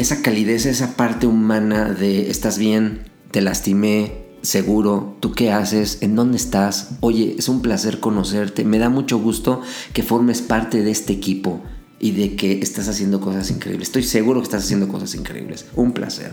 [0.00, 6.16] esa calidez, esa parte humana de estás bien, te lastimé, seguro, tú qué haces, en
[6.16, 9.60] dónde estás, oye, es un placer conocerte, me da mucho gusto
[9.92, 11.60] que formes parte de este equipo
[11.98, 13.88] y de que estás haciendo cosas increíbles.
[13.88, 15.66] Estoy seguro que estás haciendo cosas increíbles.
[15.76, 16.32] Un placer.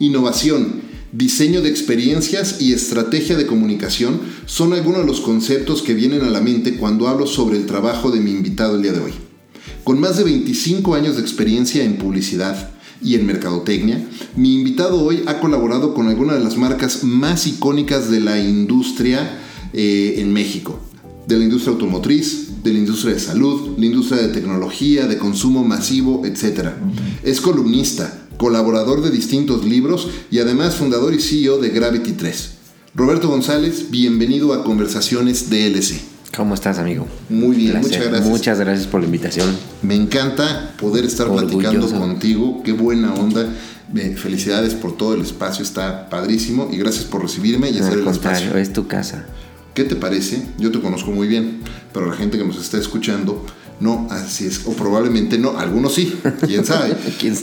[0.00, 0.80] Innovación,
[1.10, 6.30] diseño de experiencias y estrategia de comunicación son algunos de los conceptos que vienen a
[6.30, 9.12] la mente cuando hablo sobre el trabajo de mi invitado el día de hoy.
[9.82, 12.70] Con más de 25 años de experiencia en publicidad
[13.02, 18.08] y en mercadotecnia, mi invitado hoy ha colaborado con algunas de las marcas más icónicas
[18.08, 19.40] de la industria
[19.72, 20.78] eh, en México,
[21.26, 25.64] de la industria automotriz, de la industria de salud, la industria de tecnología, de consumo
[25.64, 26.68] masivo, etc.
[27.24, 32.50] Es columnista, colaborador de distintos libros y además fundador y CEO de Gravity 3.
[32.94, 36.00] Roberto González, bienvenido a Conversaciones DLC.
[36.36, 37.06] ¿Cómo estás, amigo?
[37.28, 38.28] Muy bien, muchas gracias.
[38.28, 39.56] Muchas gracias por la invitación.
[39.82, 42.62] Me encanta poder estar platicando contigo.
[42.62, 43.46] Qué buena onda.
[44.16, 48.56] felicidades por todo el espacio, está padrísimo y gracias por recibirme y hacer el espacio.
[48.56, 49.26] Es tu casa.
[49.74, 50.46] ¿Qué te parece?
[50.58, 51.60] Yo te conozco muy bien,
[51.92, 53.44] pero la gente que nos está escuchando
[53.80, 54.66] no, así es.
[54.66, 55.58] O probablemente no.
[55.58, 56.12] Algunos sí.
[56.46, 56.96] ¿Quién sabe?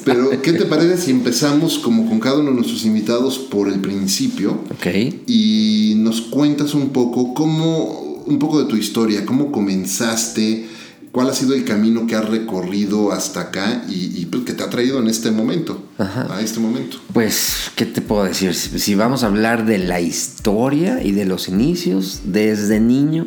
[0.03, 3.80] Pero, ¿qué te parece si empezamos como con cada uno de nuestros invitados por el
[3.80, 4.59] principio?
[4.72, 4.88] Ok.
[5.28, 10.67] Y nos cuentas un poco cómo, un poco de tu historia, cómo comenzaste,
[11.11, 14.69] cuál ha sido el camino que has recorrido hasta acá y, pues, que te ha
[14.69, 16.97] traído en este momento, a este momento.
[17.13, 18.53] Pues, ¿qué te puedo decir?
[18.53, 23.25] Si vamos a hablar de la historia y de los inicios, desde niño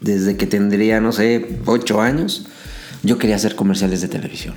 [0.00, 2.46] desde que tendría, no sé, ocho años,
[3.02, 4.54] yo quería hacer comerciales de televisión.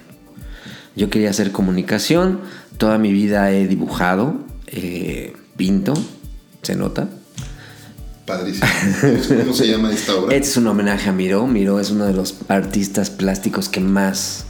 [0.96, 2.42] Yo quería hacer comunicación.
[2.78, 4.36] Toda mi vida he dibujado,
[4.68, 5.94] eh, pinto,
[6.62, 7.10] se nota.
[8.26, 8.68] Padrísimo.
[9.44, 10.36] ¿Cómo se llama esta obra?
[10.36, 11.46] Este es un homenaje a Miro.
[11.48, 14.46] Miro es uno de los artistas plásticos que más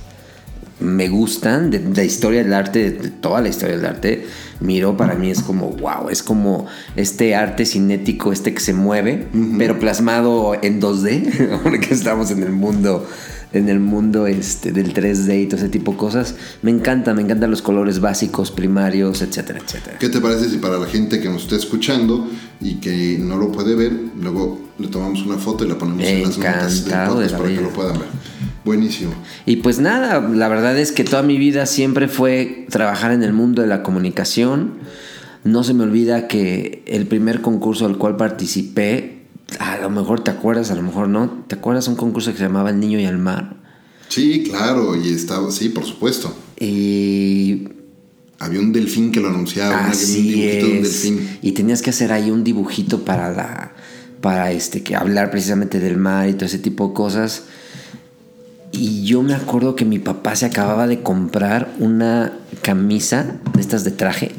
[0.79, 4.27] me gustan de, la historia del arte, de toda la historia del arte.
[4.59, 9.27] Miro para mí es como, wow, es como este arte cinético, este que se mueve,
[9.57, 13.05] pero plasmado en 2D, porque estamos en el mundo
[13.53, 16.35] en el mundo este, del 3D y todo ese tipo de cosas.
[16.63, 19.99] Me encanta, me encantan los colores básicos, primarios, etcétera, etcétera.
[19.99, 22.27] ¿Qué te parece si para la gente que nos esté escuchando
[22.59, 26.23] y que no lo puede ver, luego le tomamos una foto y la ponemos en
[26.23, 28.32] las notas del podcast para que lo puedan ver?
[28.65, 29.13] Buenísimo.
[29.45, 33.33] Y pues nada, la verdad es que toda mi vida siempre fue trabajar en el
[33.33, 34.75] mundo de la comunicación.
[35.43, 39.23] No se me olvida que el primer concurso al cual participé
[39.59, 41.43] a lo mejor te acuerdas, a lo mejor no.
[41.47, 43.57] ¿Te acuerdas un concurso que se llamaba El Niño y el Mar?
[44.07, 46.35] Sí, claro, y estaba, sí, por supuesto.
[46.59, 47.67] Y
[48.39, 51.37] había un delfín que lo anunciaba, Así un dibujito de un delfín.
[51.41, 53.73] Y tenías que hacer ahí un dibujito para la
[54.21, 57.43] para este que hablar precisamente del mar y todo ese tipo de cosas.
[58.73, 63.85] Y yo me acuerdo que mi papá se acababa de comprar una camisa de estas
[63.85, 64.33] de traje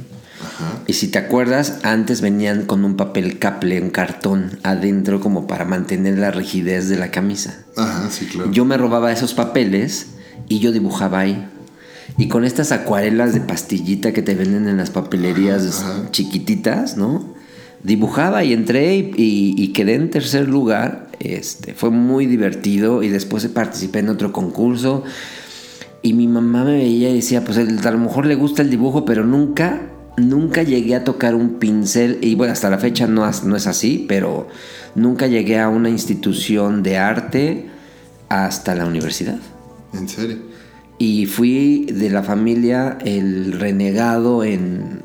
[0.87, 5.65] y si te acuerdas, antes venían con un papel caple, un cartón adentro como para
[5.65, 7.65] mantener la rigidez de la camisa.
[7.77, 8.51] Ajá, sí, claro.
[8.51, 10.09] Yo me robaba esos papeles
[10.49, 11.49] y yo dibujaba ahí.
[12.19, 17.35] Y con estas acuarelas de pastillita que te venden en las papelerías chiquititas, ¿no?
[17.85, 21.09] Dibujaba y entré y, y, quedé en tercer lugar.
[21.21, 25.05] Este, fue muy divertido y después participé en otro concurso.
[26.03, 29.05] Y mi mamá me veía y decía, pues a lo mejor le gusta el dibujo,
[29.05, 29.83] pero nunca
[30.17, 34.05] nunca llegué a tocar un pincel, y bueno, hasta la fecha no, no es así,
[34.09, 34.49] pero
[34.95, 37.67] nunca llegué a una institución de arte
[38.29, 39.39] hasta la universidad.
[39.93, 40.39] ¿En serio?
[40.99, 45.03] Y fui de la familia el renegado en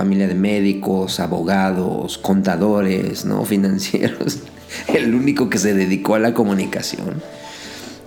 [0.00, 3.44] familia de médicos, abogados, contadores, ¿no?
[3.54, 4.38] financieros,
[4.88, 7.22] el único que se dedicó a la comunicación.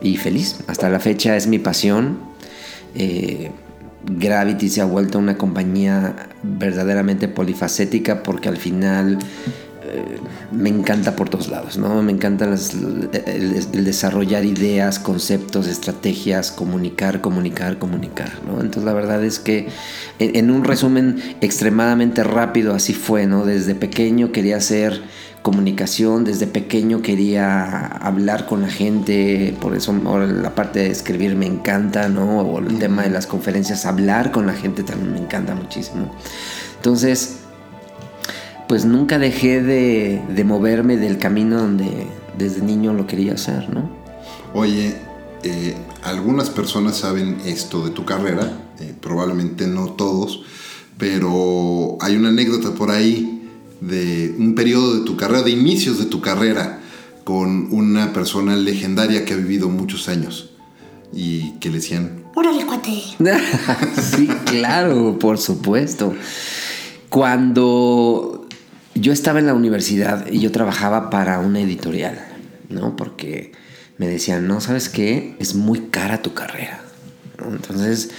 [0.01, 2.17] Y feliz, hasta la fecha es mi pasión.
[2.95, 3.51] Eh,
[4.05, 9.19] Gravity se ha vuelto una compañía verdaderamente polifacética porque al final
[10.51, 12.01] me encanta por todos lados, ¿no?
[12.01, 18.31] Me encanta el, desarrollar ideas, conceptos, estrategias, comunicar, comunicar, comunicar.
[18.47, 19.67] Entonces la verdad es que
[20.19, 23.45] en, un resumen extremadamente rápido así fue, ¿no?
[23.45, 25.01] Desde pequeño quería hacer
[25.41, 31.35] comunicación, desde pequeño quería hablar con la gente, por eso ahora la parte de escribir
[31.35, 32.39] me encanta, ¿no?
[32.39, 36.15] O el tema de las conferencias, hablar con la gente también me encanta muchísimo.
[36.77, 37.42] Entonces,
[38.67, 42.07] pues nunca dejé de, moverme del camino donde
[42.37, 43.89] desde niño lo quería hacer, ¿no?
[44.53, 44.95] Oye,
[45.43, 50.43] eh, algunas personas saben esto de tu carrera, eh, probablemente no todos,
[50.97, 53.49] pero hay una anécdota por ahí
[53.81, 56.79] de un periodo de tu carrera, de inicios de tu carrera,
[57.23, 60.51] con una persona legendaria que ha vivido muchos años
[61.13, 62.23] y que le decían...
[62.35, 63.03] ¡Órale, cuate!
[64.01, 66.13] sí, claro, por supuesto.
[67.09, 68.42] Cuando
[68.95, 72.19] yo estaba en la universidad y yo trabajaba para una editorial,
[72.69, 72.95] ¿no?
[72.95, 73.51] Porque
[73.97, 75.35] me decían, no, ¿sabes qué?
[75.39, 76.81] Es muy cara tu carrera.
[77.39, 78.11] Entonces,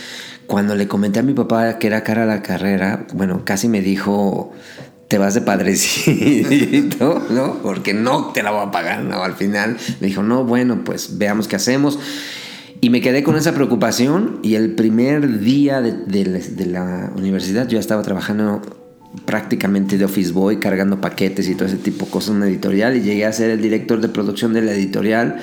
[0.47, 4.53] cuando le comenté a mi papá que era cara la carrera, bueno, casi me dijo,
[5.09, 7.59] te vas de padrecito, ¿no?
[7.63, 9.23] Porque no te la voy a pagar, ¿no?
[9.23, 11.99] Al final me dijo, no, bueno, pues veamos qué hacemos.
[12.81, 17.79] Y me quedé con esa preocupación y el primer día de, de la universidad yo
[17.79, 18.84] estaba trabajando
[19.25, 22.97] prácticamente de office boy, cargando paquetes y todo ese tipo de cosas en una editorial
[22.97, 25.41] y llegué a ser el director de producción de la editorial.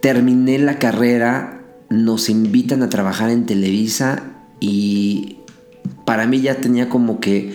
[0.00, 4.22] Terminé la carrera, nos invitan a trabajar en Televisa
[4.60, 5.38] y
[6.04, 7.54] para mí ya tenía como que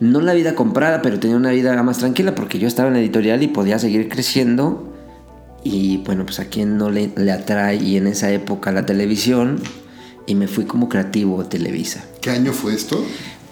[0.00, 3.00] no la vida comprada, pero tenía una vida más tranquila porque yo estaba en la
[3.00, 4.94] editorial y podía seguir creciendo.
[5.62, 9.60] Y bueno, pues a quien no le, le atrae y en esa época la televisión
[10.26, 12.04] y me fui como creativo a Televisa.
[12.22, 13.04] ¿Qué año fue esto?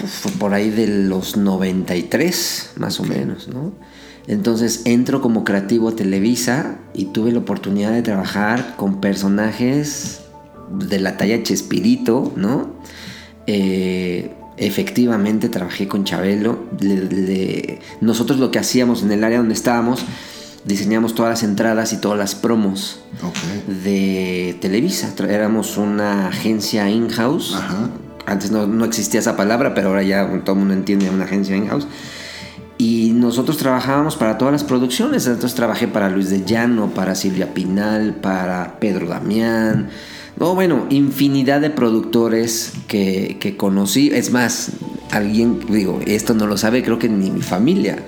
[0.07, 3.73] Fue por ahí de los 93, más o menos, ¿no?
[4.27, 10.21] Entonces entro como creativo a Televisa y tuve la oportunidad de trabajar con personajes
[10.71, 12.75] de la talla Chespirito, ¿no?
[13.47, 16.65] Eh, efectivamente trabajé con Chabelo.
[18.03, 20.05] nosotros lo que hacíamos en el área donde estábamos,
[20.65, 23.01] diseñamos todas las entradas y todas las promos
[23.83, 25.15] de Televisa.
[25.27, 27.57] Éramos una agencia in-house
[28.29, 31.87] antes no, existía esa palabra, pero ahora ya todo el mundo entiende una agencia in-house.
[32.77, 35.27] Y nosotros trabajábamos para todas las producciones.
[35.27, 39.89] Entonces trabajé para Luis de Llano, para Silvia Pinal, para Pedro Damián.
[40.37, 44.11] No, bueno, infinidad de productores que, que conocí.
[44.13, 44.73] Es más,
[45.11, 48.05] alguien, digo, esto no lo sabe, creo que ni mi familia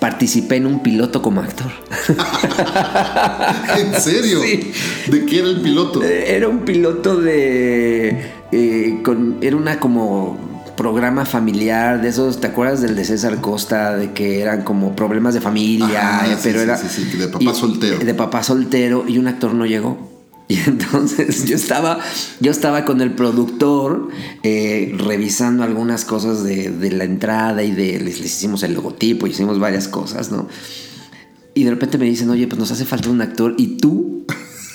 [0.00, 1.70] participé en un piloto como actor.
[3.78, 4.40] ¿En serio?
[4.40, 6.02] ¿De qué era el piloto?
[6.02, 9.02] Era un piloto de eh,
[9.40, 10.38] era una como
[10.76, 13.96] programa familiar de esos, ¿te acuerdas del de César Costa?
[13.96, 16.78] De que eran como problemas de familia, eh, pero era...
[16.78, 17.98] de papá soltero.
[17.98, 20.08] De papá soltero y un actor no llegó.
[20.50, 22.00] Y entonces yo estaba,
[22.40, 24.08] yo estaba con el productor
[24.42, 29.86] eh, revisando algunas cosas de, la entrada y de, les, hicimos el logotipo, hicimos varias
[29.86, 30.48] cosas, ¿no?
[31.54, 34.24] Y de repente me dicen, oye, pues nos hace falta un actor y tú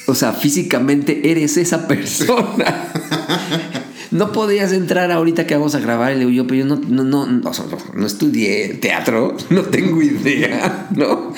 [0.08, 2.92] o sea, físicamente eres esa persona.
[4.12, 6.12] no podías entrar ahorita que vamos a grabar.
[6.12, 10.88] Y le digo yo, pero yo no, no, no, no, estudié teatro, no tengo idea,
[10.96, 11.34] ¿no?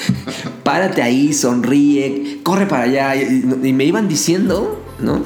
[0.64, 3.16] Párate ahí, sonríe, corre para allá.
[3.16, 5.24] Y, me iban diciendo, ¿no?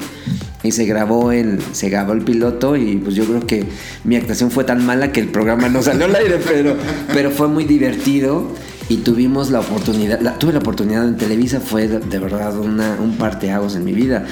[0.62, 3.64] Y se grabó el, se grabó el piloto y pues yo creo que
[4.04, 6.76] mi actuación fue tan mala que el programa no salió al aire, pero,
[7.12, 8.46] pero fue muy divertido
[8.92, 13.74] y tuvimos la oportunidad, tuve la oportunidad en Televisa, fue de, verdad una, un parteaguas
[13.74, 14.26] en mi vida.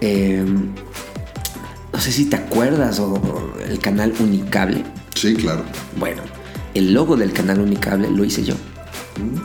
[0.00, 0.74] Em,
[1.92, 4.82] no sé si te acuerdas o, el canal Unicable.
[5.14, 5.62] Sí, claro.
[6.00, 6.22] Bueno,
[6.74, 8.54] el logo del canal Unicable lo hice yo.
[9.20, 9.38] Mm,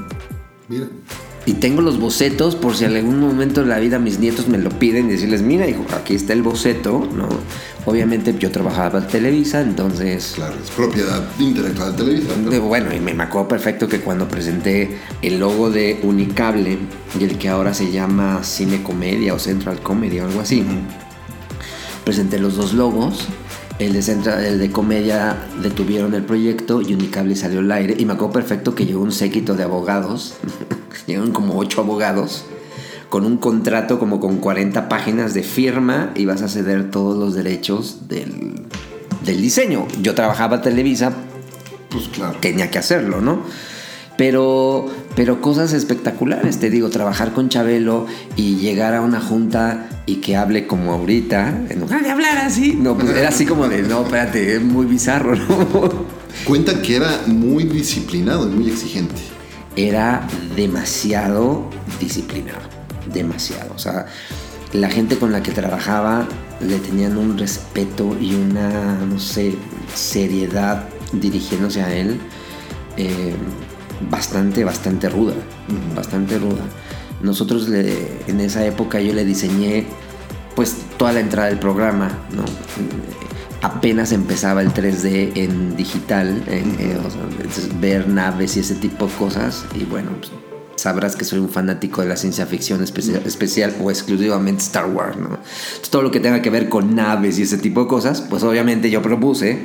[0.69, 0.87] mira.
[1.45, 4.59] Y tengo los bocetos por si en algún momento de la vida mis nietos me
[4.59, 7.27] lo piden y decirles, mira, hijo, aquí está el boceto, ¿no?
[7.85, 10.33] Obviamente yo trabajaba en Televisa, entonces...
[10.35, 12.59] Claro, es propiedad intelectual de Televisa.
[12.59, 16.77] Bueno, y me marcó perfecto que cuando presenté el logo de Unicable
[17.19, 20.63] y el que ahora se llama Cine Comedia o Central Comedy o algo así,
[22.03, 23.25] presenté los dos logos.
[23.81, 27.95] El de, Central, el de comedia detuvieron el proyecto y Unicable salió al aire.
[27.97, 30.35] Y me acuerdo perfecto que llegó un séquito de abogados.
[31.07, 32.45] Llegaron como ocho abogados
[33.09, 37.33] con un contrato como con 40 páginas de firma y vas a ceder todos los
[37.33, 38.53] derechos del,
[39.25, 39.87] diseño.
[39.99, 41.11] Yo trabajaba Televisa,
[41.89, 42.37] pues claro.
[42.39, 43.41] Tenía que hacerlo, ¿no?
[44.15, 44.85] Pero,
[45.15, 50.35] pero cosas espectaculares, te digo, trabajar con Chabelo y llegar a una junta y que
[50.35, 54.03] hable como ahorita, en lugar de hablar así, no, pues era así como de, no,
[54.03, 56.05] espérate, es muy bizarro, ¿no?
[56.45, 59.15] Cuenta que era muy disciplinado y muy exigente.
[59.75, 62.61] era demasiado disciplinado,
[63.13, 63.73] demasiado.
[63.75, 64.05] O sea,
[64.73, 66.27] la gente con la que trabajaba
[66.61, 69.55] le tenían un respeto y una, no sé,
[69.93, 72.19] seriedad dirigiéndose a él
[72.97, 73.35] eh,
[74.09, 75.33] bastante, bastante ruda,
[75.95, 76.63] bastante ruda.
[77.21, 79.85] Nosotros en esa época yo le diseñé
[80.55, 82.43] pues toda la entrada del programa, ¿no?
[83.61, 86.97] Apenas empezaba el 3D en digital, eh,
[87.79, 89.65] ver naves y ese tipo de cosas.
[89.75, 90.31] Y bueno, pues,
[90.81, 95.15] sabrás que soy un fanático de la ciencia ficción especial, especial o exclusivamente Star Wars,
[95.15, 95.37] ¿no?
[95.91, 98.89] todo lo que tenga que ver con naves y ese tipo de cosas, pues obviamente
[98.89, 99.59] yo propuse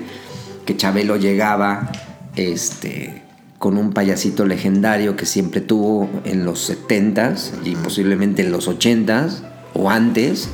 [0.67, 1.91] que Chabelo llegaba
[2.35, 3.23] este,
[3.59, 9.41] con un payasito legendario que siempre tuvo en los 70s y posiblemente en los 80s
[9.75, 10.49] o antes,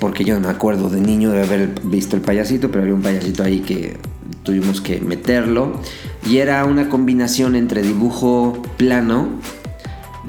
[0.00, 3.02] porque yo no me acuerdo de niño de haber visto el payasito, pero había un
[3.02, 3.96] payasito ahí que
[4.42, 5.80] tuvimos que meterlo.
[6.26, 9.28] Y era una combinación entre dibujo plano,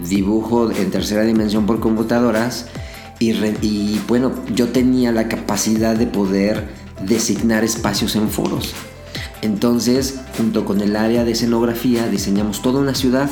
[0.08, 2.68] dibujo en tercera dimensión por computadoras,
[3.20, 3.32] y,
[3.62, 6.68] y bueno, yo tenía la capacidad de poder
[7.06, 8.74] designar espacios en foros.
[9.42, 13.30] Entonces, junto con el área de escenografía, diseñamos toda una ciudad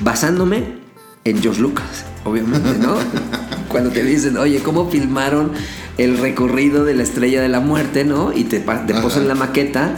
[0.00, 0.80] basándome
[1.24, 2.94] en George Lucas, obviamente, ¿no?
[3.68, 5.52] Cuando te dicen, oye, ¿cómo filmaron
[5.98, 8.32] el recorrido de la estrella de la muerte, ¿no?
[8.32, 9.94] Y te, te posan la maqueta.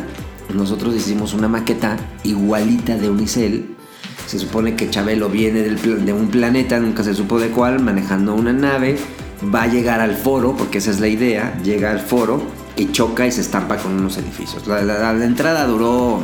[0.52, 3.76] Nosotros hicimos una maqueta igualita de Unicel.
[4.26, 8.52] Se supone que Chabelo viene de un planeta, nunca se supo de cuál, manejando una
[8.52, 8.98] nave.
[9.54, 11.58] Va a llegar al foro, porque esa es la idea.
[11.62, 12.42] Llega al foro
[12.76, 14.66] y choca y se estampa con unos edificios.
[14.66, 16.20] La, entrada duró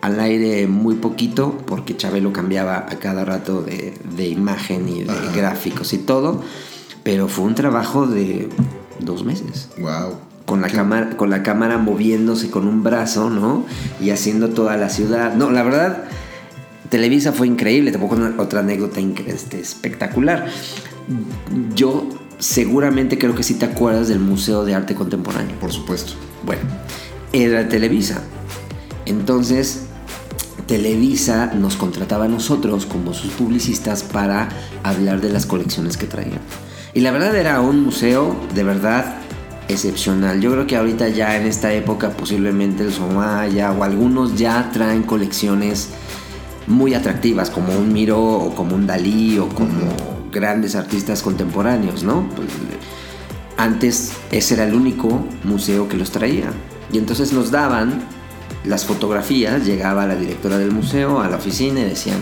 [0.00, 5.92] al aire muy poquito porque Chabelo cambiaba a cada rato de, imagen y de gráficos
[5.92, 6.42] y todo,
[7.02, 8.48] pero fue un trabajo de
[9.00, 9.68] dos meses.
[9.78, 10.16] Wow.
[10.46, 13.64] Con la, cámara, con la cámara moviéndose con un brazo, ¿no?
[14.00, 15.34] Y haciendo toda la ciudad.
[15.34, 16.04] No, la verdad,
[16.90, 17.92] Televisa fue increíble.
[17.92, 20.46] Pongo otra anécdota este, espectacular.
[21.74, 25.58] Yo seguramente creo que sí te acuerdas del Museo de Arte Contemporáneo.
[25.60, 26.14] Por supuesto.
[26.44, 26.62] Bueno,
[27.32, 28.22] era Televisa.
[29.06, 29.86] Entonces,
[30.66, 34.48] Televisa nos contrataba a nosotros como sus publicistas para
[34.82, 36.40] hablar de las colecciones que traían.
[36.94, 39.16] Y la verdad era un museo de verdad
[39.68, 40.40] excepcional.
[40.40, 45.02] Yo creo que ahorita ya en esta época posiblemente el Somaya o algunos ya traen
[45.02, 45.90] colecciones
[46.66, 52.28] muy atractivas como un Miro o como un Dalí o como grandes artistas contemporáneos, ¿no?
[52.36, 52.48] Pues,
[53.56, 56.50] antes ese era el único museo que los traía.
[56.92, 58.02] Y entonces nos daban
[58.64, 62.18] las fotografías, llegaba la directora del museo a la oficina y decían,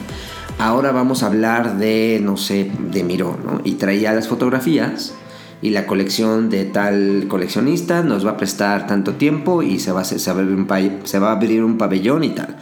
[0.59, 3.61] ahora vamos a hablar de, no sé, de Miró, ¿no?
[3.65, 5.15] Y traía las fotografías
[5.63, 10.03] y la colección de tal coleccionista nos va a prestar tanto tiempo y se va
[10.03, 12.57] a, abrir, un se va a abrir un pabellón y tal.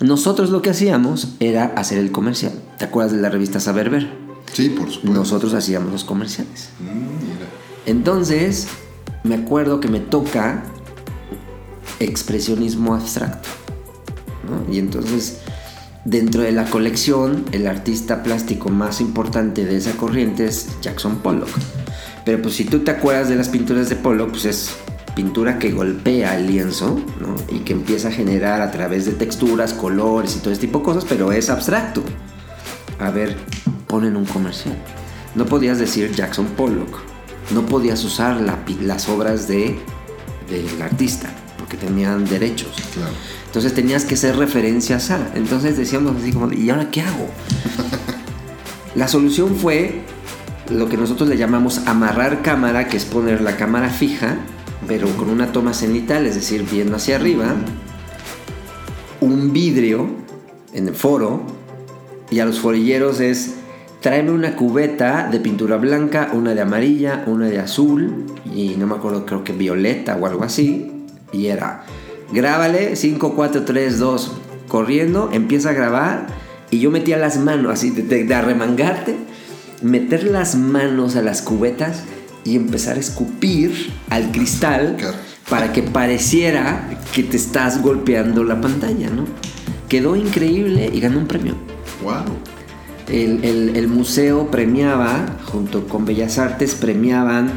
[0.00, 2.52] Nosotros lo que hacíamos era hacer el comercial.
[2.78, 4.27] ¿Te acuerdas de la revista Saber Ver?
[4.52, 5.18] Sí, por supuesto.
[5.18, 6.70] Nosotros hacíamos los comerciales.
[6.80, 8.68] Mm, Entonces,
[9.24, 10.62] me acuerdo que me toca
[12.00, 13.48] expresionismo abstracto.
[14.70, 15.40] Y entonces,
[16.04, 21.50] dentro de la colección, el artista plástico más importante de esa corriente es Jackson Pollock.
[22.24, 24.70] Pero pues si tú te acuerdas de las pinturas de Pollock, pues es
[25.14, 26.98] pintura que golpea el lienzo
[27.50, 30.84] y que empieza a generar a través de texturas, colores y todo ese tipo de
[30.84, 32.02] cosas, pero es abstracto.
[32.98, 33.36] A ver,
[33.88, 34.76] ponen un comercial.
[35.34, 37.00] No podías decir Jackson Pollock.
[37.52, 39.78] No podías usar las obras de,
[40.50, 42.70] del artista porque tenían derechos.
[43.46, 45.32] Entonces tenías que ser referencias a.
[45.34, 47.28] Entonces decíamos así como, ¿y ahora qué hago?
[48.94, 50.02] la solución fue
[50.70, 54.36] lo que nosotros le llamamos amarrar cámara, que es poner la cámara fija,
[54.86, 57.54] pero con una toma cenital, es decir, viendo hacia arriba,
[59.20, 60.08] un vidrio
[60.72, 61.42] en el foro,
[62.30, 63.54] y a los forilleros es
[64.00, 68.94] tráeme una cubeta de pintura blanca, una de amarilla, una de azul y no me
[68.94, 70.90] acuerdo, creo que violeta o algo así.
[71.32, 71.84] Y era,
[72.32, 74.32] grábale 5, 4, 3, 2,
[74.68, 76.26] corriendo, empieza a grabar
[76.70, 79.16] y yo metía las manos así de, arremangarte,
[79.82, 82.04] meter las manos a las cubetas
[82.44, 84.96] y empezar a escupir al cristal
[85.48, 89.24] para que pareciera que te estás golpeando la pantalla, ¿no?
[89.88, 91.54] Quedó increíble y ganó un premio.
[92.02, 92.57] ¡Wow!
[93.08, 97.50] El, museo premiaba, junto con Bellas Artes, premiaban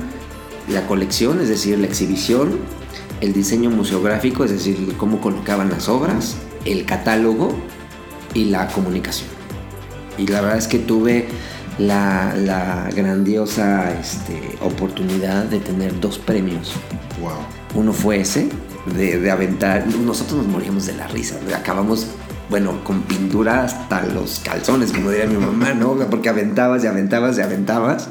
[0.69, 2.59] la colección, es decir, la exhibición,
[3.19, 7.55] el diseño museográfico, es decir, cómo colocaban las obras, el catálogo
[8.33, 9.29] y la comunicación.
[10.17, 11.27] Y la verdad es que tuve
[11.77, 16.73] la, grandiosa este, oportunidad de tener dos premios.
[17.19, 17.31] Wow.
[17.75, 18.49] Uno fue ese,
[18.95, 19.87] de, de, aventar.
[19.87, 21.39] Nosotros nos moríamos de la risa.
[21.55, 22.07] Acabamos
[22.51, 25.95] bueno, con pintura hasta los calzones, como diría mi mamá, ¿no?
[26.11, 28.09] Porque aventabas y aventabas y aventabas.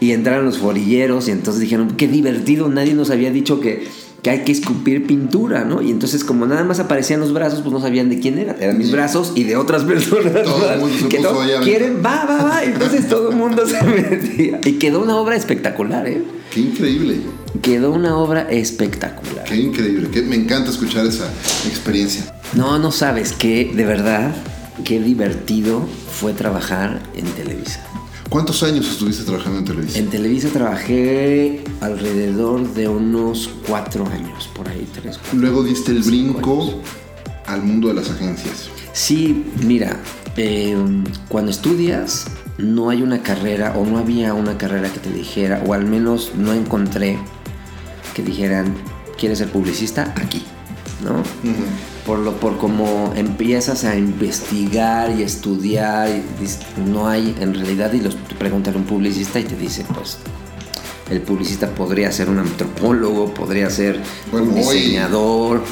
[0.00, 3.88] Y entraron los forilleros y entonces dijeron, qué divertido, nadie nos había dicho que,
[4.22, 5.80] que hay que escupir pintura, ¿no?
[5.80, 8.54] Y entonces como nada más aparecían los brazos, pues no sabían de quién era.
[8.60, 10.42] Eran mis brazos y de otras personas.
[10.44, 12.64] Todo el mundo se que puso todo- quieren, va, va, va.
[12.64, 14.60] Entonces todo el mundo se metía.
[14.62, 16.22] Y quedó una obra espectacular, ¿eh?
[16.52, 17.16] Qué increíble.
[17.62, 19.44] Quedó una obra espectacular.
[19.44, 20.08] Qué increíble.
[20.12, 21.24] Qué- me encanta escuchar esa
[21.66, 22.30] experiencia.
[22.56, 24.32] No, no sabes qué, de verdad,
[24.84, 27.84] qué divertido fue trabajar en Televisa.
[28.28, 30.04] ¿Cuántos años estuviste trabajando en televisión?
[30.04, 35.38] En Televisa trabajé alrededor de unos cuatro años, por ahí, tres, cuatro.
[35.38, 36.76] Luego diste el brinco años.
[37.46, 38.70] al mundo de las agencias.
[38.92, 40.00] Sí, mira,
[40.36, 40.76] eh,
[41.28, 42.26] cuando estudias
[42.58, 46.32] no hay una carrera o no había una carrera que te dijera, o al menos
[46.36, 47.18] no encontré
[48.14, 48.74] que dijeran,
[49.18, 50.14] ¿quieres ser publicista?
[50.16, 50.42] Aquí,
[51.04, 51.22] ¿no?
[52.06, 58.00] Por lo por como empiezas a investigar y estudiar, y no hay en realidad, y
[58.00, 60.18] los preguntan a un publicista y te dice, pues,
[61.10, 65.62] el publicista podría ser un antropólogo, podría ser Bueno, un diseñador.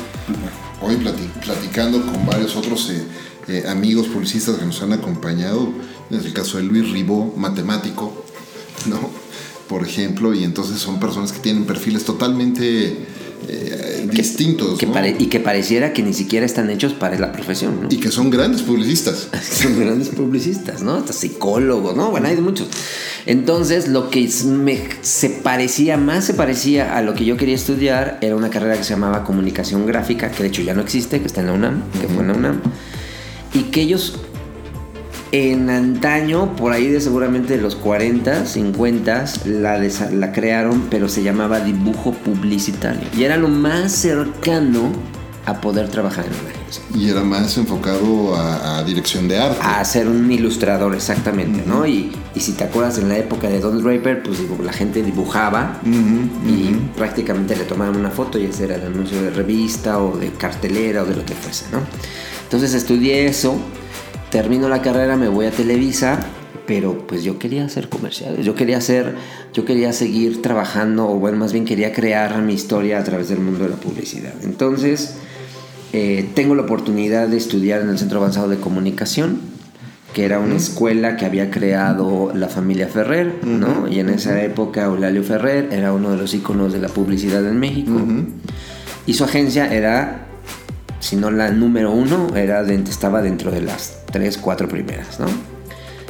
[0.81, 3.03] Hoy plati- platicando con varios otros eh,
[3.49, 5.69] eh, amigos publicistas que nos han acompañado,
[6.11, 8.25] en el caso de Luis Ribó, matemático,
[8.87, 8.99] ¿no?
[9.69, 13.07] Por ejemplo, y entonces son personas que tienen perfiles totalmente
[13.49, 15.07] eh, distintos, que ¿no?
[15.07, 17.89] y que pareciera que ni siquiera están hechos para la profesión, ¿no?
[17.91, 19.29] Y que son grandes publicistas.
[19.53, 20.95] Son grandes publicistas, ¿no?
[20.95, 22.11] Hasta psicólogos, ¿no?
[22.11, 22.69] Bueno, hay muchos.
[23.27, 28.19] Entonces, lo que me se parecía, más se parecía a lo que yo quería estudiar,
[28.21, 31.27] era una carrera que se llamaba comunicación gráfica, que de hecho ya no existe, que
[31.27, 32.61] está en la UNAM, que fue en la UNAM.
[33.55, 34.19] Y que ellos,
[35.33, 41.61] en antaño, por ahí de seguramente los 40, 50, la, la crearon, pero se llamaba
[41.61, 43.09] dibujo publicitario.
[43.17, 44.93] Y era lo más cercano
[45.45, 46.83] a poder trabajar en una agencia.
[46.95, 49.59] Y era más enfocado a, a dirección de arte.
[49.63, 51.87] A ser un ilustrador, exactamente, ¿no?
[51.87, 55.03] Y, y si te acuerdas en la época de Don Draper, pues digo, la gente
[55.03, 60.17] dibujaba y prácticamente le tomaban una foto y ese era el anuncio de revista o
[60.17, 61.81] de cartelera o de lo que fuese, ¿no?
[62.45, 63.59] Entonces estudié eso,
[64.33, 66.19] termino la carrera, me voy a Televisa,
[66.67, 69.15] pero pues yo quería hacer comerciales, yo quería hacer,
[69.53, 73.41] yo quería seguir trabajando, o bueno, más bien quería crear mi historia a través del
[73.41, 74.33] mundo de la publicidad.
[74.43, 75.17] Entonces,
[75.93, 79.39] eh, tengo la oportunidad de estudiar en el Centro Avanzado de Comunicación,
[80.15, 83.89] que era una escuela que había creado la familia Ferrer, ¿no?
[83.89, 87.59] Y en esa época Eulalio Ferrer era uno de los íconos de la publicidad en
[87.59, 87.93] México.
[89.07, 90.27] Y su agencia era,
[91.01, 95.27] si no la número uno, era de- estaba dentro de las tres, cuatro primeras, ¿no?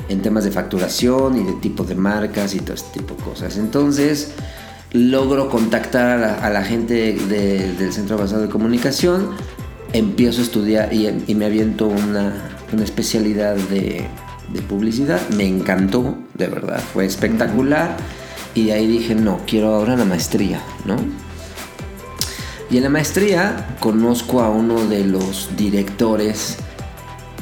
[0.08, 3.56] En temas de facturación y de tipo de marcas y todo este tipo de cosas.
[3.56, 4.32] Entonces,
[4.92, 9.30] logro contactar a la, a la gente de- del Centro Avanzado de Comunicación,
[9.94, 14.04] empiezo a estudiar y, y me aviento una, una especialidad de,
[14.52, 15.20] de publicidad.
[15.30, 17.96] Me encantó, de verdad, fue espectacular.
[18.54, 20.96] Y de ahí dije, no, quiero ahora la maestría, ¿no?
[22.70, 26.56] Y en la maestría conozco a uno de los directores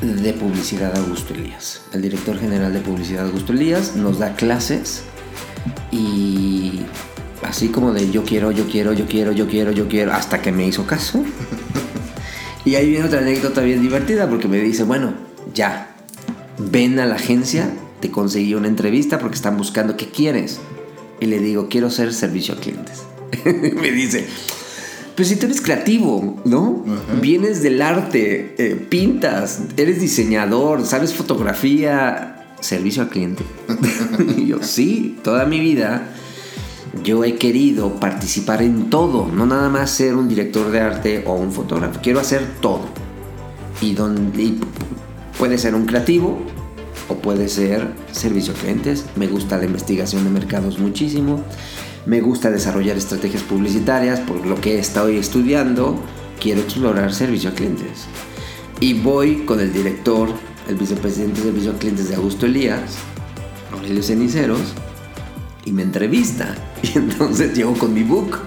[0.01, 1.83] de publicidad, Augusto Elías.
[1.93, 5.03] El director general de publicidad, Augusto Elías, nos da clases
[5.93, 6.81] y
[7.43, 10.53] así como de yo quiero, yo quiero, yo quiero, yo quiero, yo quiero, hasta que
[10.53, 11.23] me hizo caso.
[12.65, 15.13] y ahí viene otra anécdota bien divertida porque me dice, bueno,
[15.55, 15.95] ya,
[16.59, 20.61] ven a la agencia, te conseguí una entrevista porque están buscando qué quieres.
[21.21, 23.03] Y le digo, quiero ser servicio a clientes.
[23.45, 24.27] me dice,
[25.21, 26.83] pues si tú eres creativo, ¿no?
[26.87, 27.21] Ajá.
[27.21, 33.45] Vienes del arte, eh, pintas, eres diseñador, sabes fotografía, servicio al cliente.
[34.39, 36.09] y yo, sí, toda mi vida
[37.05, 41.35] yo he querido participar en todo, no nada más ser un director de arte o
[41.35, 42.87] un fotógrafo, quiero hacer todo.
[43.83, 44.61] Y, donde, y
[45.37, 46.39] puede ser un creativo
[47.11, 49.05] o puede ser servicio a clientes.
[49.17, 51.45] Me gusta la investigación de mercados muchísimo.
[52.07, 56.01] Me gusta desarrollar estrategias publicitarias, por lo que he estado estudiando,
[56.41, 58.07] quiero explorar servicio a clientes.
[58.81, 60.31] Y voy con el director,
[60.69, 62.97] el vicepresidente de servicio a clientes de Augusto Elías,
[63.73, 64.75] Aurelio Ceniceros,
[65.65, 66.55] y me entrevista.
[66.83, 68.39] Y entonces llego con mi book.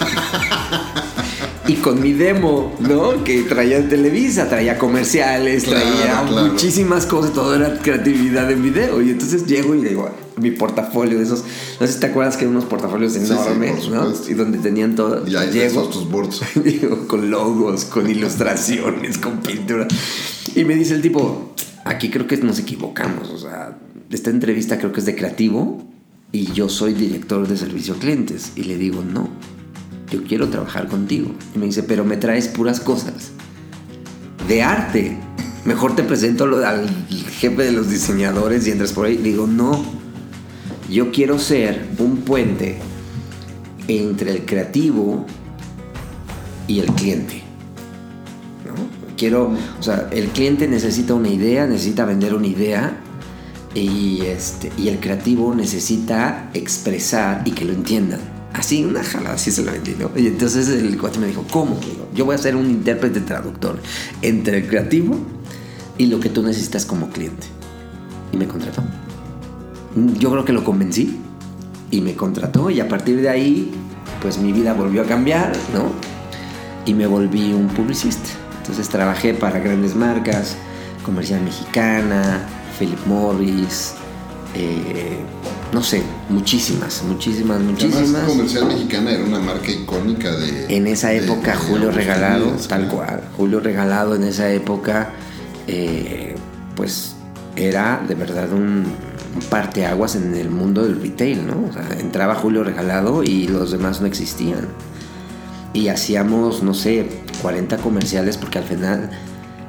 [1.68, 3.22] y con mi demo, ¿no?
[3.22, 6.46] Que traía en Televisa, traía comerciales, Claro, traía claro.
[6.46, 9.02] muchísimas cosas, todo era creatividad en video.
[9.02, 10.10] Y entonces llego y digo,
[10.40, 11.44] mi portafolio de esos,
[11.80, 14.02] no sé si te acuerdas que eran unos portafolios sí, enormes, por ¿no?
[14.04, 14.30] supuesto.
[14.30, 15.26] Y donde tenían todo.
[15.26, 16.40] Y ahí llego, tus boards.
[16.64, 19.86] Digo, con logos, con ilustraciones, con pintura.
[20.54, 23.30] Y me dice el tipo, aquí creo que nos equivocamos.
[23.30, 23.78] O sea,
[24.10, 25.84] esta entrevista creo que es de creativo
[26.32, 28.52] y yo soy director de servicio a clientes.
[28.56, 29.28] Y le digo, no,
[30.10, 31.30] yo quiero trabajar contigo.
[31.54, 33.30] Y me dice, pero me traes puras cosas
[34.48, 35.16] de arte.
[35.64, 36.88] Mejor te presento al
[37.40, 39.16] jefe de los diseñadores y entras por ahí.
[39.16, 39.84] Digo, no,
[40.90, 42.78] yo quiero ser un puente
[43.88, 45.24] entre el creativo
[46.66, 47.42] y el cliente.
[49.16, 52.96] Quiero, o sea, el cliente necesita una idea, necesita vender una idea
[53.74, 58.20] y, este, y el creativo necesita expresar y que lo entiendan.
[58.54, 61.78] Así, una jalada, así se lo vendí, Y entonces el cuate me dijo, ¿cómo?
[62.14, 63.78] Yo voy a ser un intérprete traductor
[64.22, 65.18] entre el creativo
[65.98, 67.46] y lo que tú necesitas como cliente.
[68.32, 68.82] Y me contrató.
[70.18, 71.18] Yo creo que lo convencí
[71.90, 73.70] y me contrató y a partir de ahí,
[74.22, 75.90] pues mi vida volvió a cambiar, ¿no?
[76.86, 78.30] Y me volví un publicista.
[78.58, 80.56] Entonces trabajé para grandes marcas,
[81.04, 82.46] Comercial Mexicana,
[82.78, 83.94] Philip Morris,
[84.54, 85.18] eh,
[85.72, 88.24] no sé, muchísimas, muchísimas, muchísimas.
[88.24, 90.76] Comercial Mexicana era una marca icónica de...
[90.76, 93.22] En esa época, Julio Regalado, tal cual.
[93.36, 95.10] Julio Regalado en esa época,
[95.66, 96.34] eh,
[96.74, 97.14] pues
[97.56, 98.86] era de verdad un,
[99.48, 101.68] parteaguas en el mundo del retail, ¿no?
[101.68, 104.68] O sea, entraba Julio Regalado y los demás no existían.
[105.72, 107.08] Y hacíamos, no sé,
[107.42, 109.10] 40 comerciales porque al final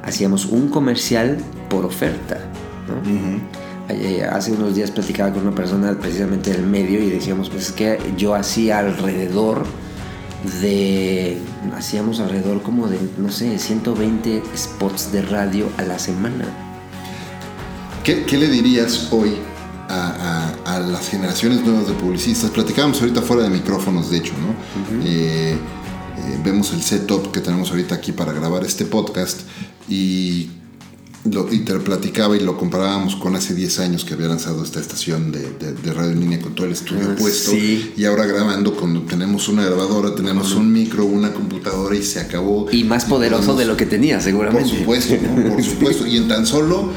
[0.03, 1.37] hacíamos un comercial
[1.69, 2.39] por oferta,
[2.87, 3.61] ¿no?
[3.89, 7.71] Eh, hace unos días platicaba con una persona precisamente del medio y decíamos, pues es
[7.73, 9.65] que yo hacía alrededor
[10.61, 11.37] de,
[11.75, 16.45] hacíamos alrededor como de, no sé, 120 spots de radio a la semana.
[18.03, 19.35] ¿Qué, le dirías hoy
[19.91, 22.49] a, las generaciones nuevas de publicistas?
[22.49, 25.03] Platicábamos ahorita fuera de micrófonos, de hecho, ¿no?
[25.05, 25.57] Eh, eh,
[26.43, 29.41] vemos el setup que tenemos ahorita aquí para grabar este podcast
[29.89, 30.49] y
[31.29, 34.63] lo, y te lo platicaba y lo comparábamos con hace 10 años que había lanzado
[34.63, 38.75] esta estación de, radio en línea con todo el estudio ah, puesto y ahora grabando
[38.75, 42.67] cuando tenemos una grabadora, tenemos un micro, una computadora y se acabó.
[42.71, 44.69] Y más poderoso de lo que tenía seguramente.
[44.69, 45.15] Por supuesto,
[45.49, 46.07] por supuesto.
[46.07, 46.91] Y en tan solo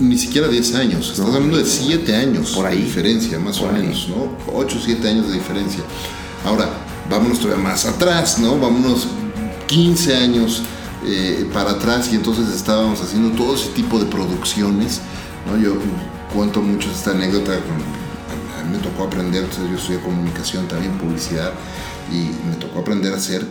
[0.00, 2.78] ni siquiera 10 años, estás hablando de 7 años por ahí.
[2.78, 4.36] de diferencia, más o menos, ¿no?
[4.52, 5.82] 8 7 años de diferencia.
[6.44, 6.68] Ahora,
[7.10, 8.58] vámonos todavía más atrás, ¿no?
[8.58, 9.08] Vámonos
[9.66, 10.62] 15 años
[11.06, 15.00] eh, para atrás y entonces estábamos haciendo todo ese tipo de producciones.
[15.46, 15.56] ¿no?
[15.56, 15.74] Yo
[16.34, 21.52] cuento mucho esta anécdota, a mí me tocó aprender, yo estudié comunicación también, publicidad,
[22.12, 23.46] y me tocó aprender a hacer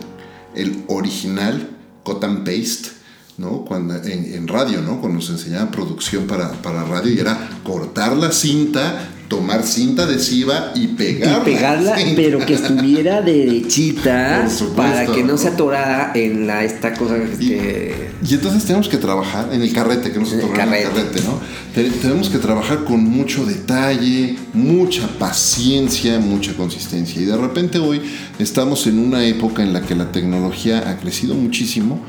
[0.54, 1.70] el original
[2.04, 2.97] cut and paste.
[3.38, 3.64] ¿No?
[3.64, 5.00] Cuando, en, radio, ¿no?
[5.00, 10.72] Cuando nos enseñaban producción para, para radio y era cortar la cinta, tomar cinta adhesiva
[10.74, 11.42] y pegarla.
[11.42, 17.14] Y pegarla, pero que estuviera derechita para que no se atorara en la esta cosa
[17.38, 18.08] que...
[18.28, 21.40] Y, entonces tenemos que trabajar en el carrete, que no se el carrete, ¿no?
[21.74, 27.22] Tenemos que trabajar con mucho detalle, mucha paciencia, mucha consistencia.
[27.22, 28.02] Y de repente hoy
[28.40, 32.00] estamos en una época en la que la tecnología ha crecido muchísimo,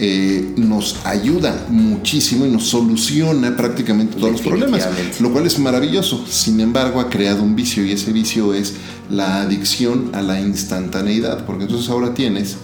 [0.00, 4.86] eh, nos ayuda muchísimo y nos soluciona prácticamente todos los problemas,
[5.20, 6.24] lo cual es maravilloso.
[6.28, 8.74] Sin embargo, ha creado un vicio y ese vicio es
[9.10, 12.58] la adicción a la instantaneidad, porque entonces ahora tienes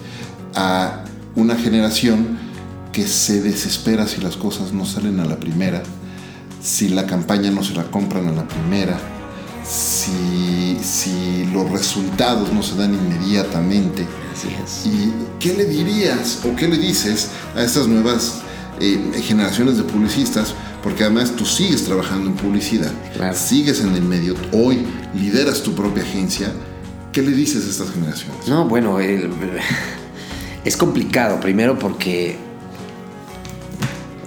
[0.54, 2.38] a una generación
[2.92, 5.82] que se desespera si las cosas no salen a la primera,
[6.62, 8.96] si la campaña no se la compran a la primera,
[9.66, 14.06] si, si los resultados no se dan inmediatamente.
[14.32, 14.86] Así es.
[14.86, 18.40] ¿Y qué le dirías o qué le dices a estas nuevas
[18.80, 20.54] eh, generaciones de publicistas?
[20.82, 22.92] Porque además tú sigues trabajando en publicidad,
[23.32, 26.52] sigues en el medio, hoy lideras tu propia agencia.
[27.10, 28.46] ¿Qué le dices a estas generaciones?
[28.48, 28.98] No, bueno,
[30.64, 31.40] es complicado.
[31.40, 32.36] Primero porque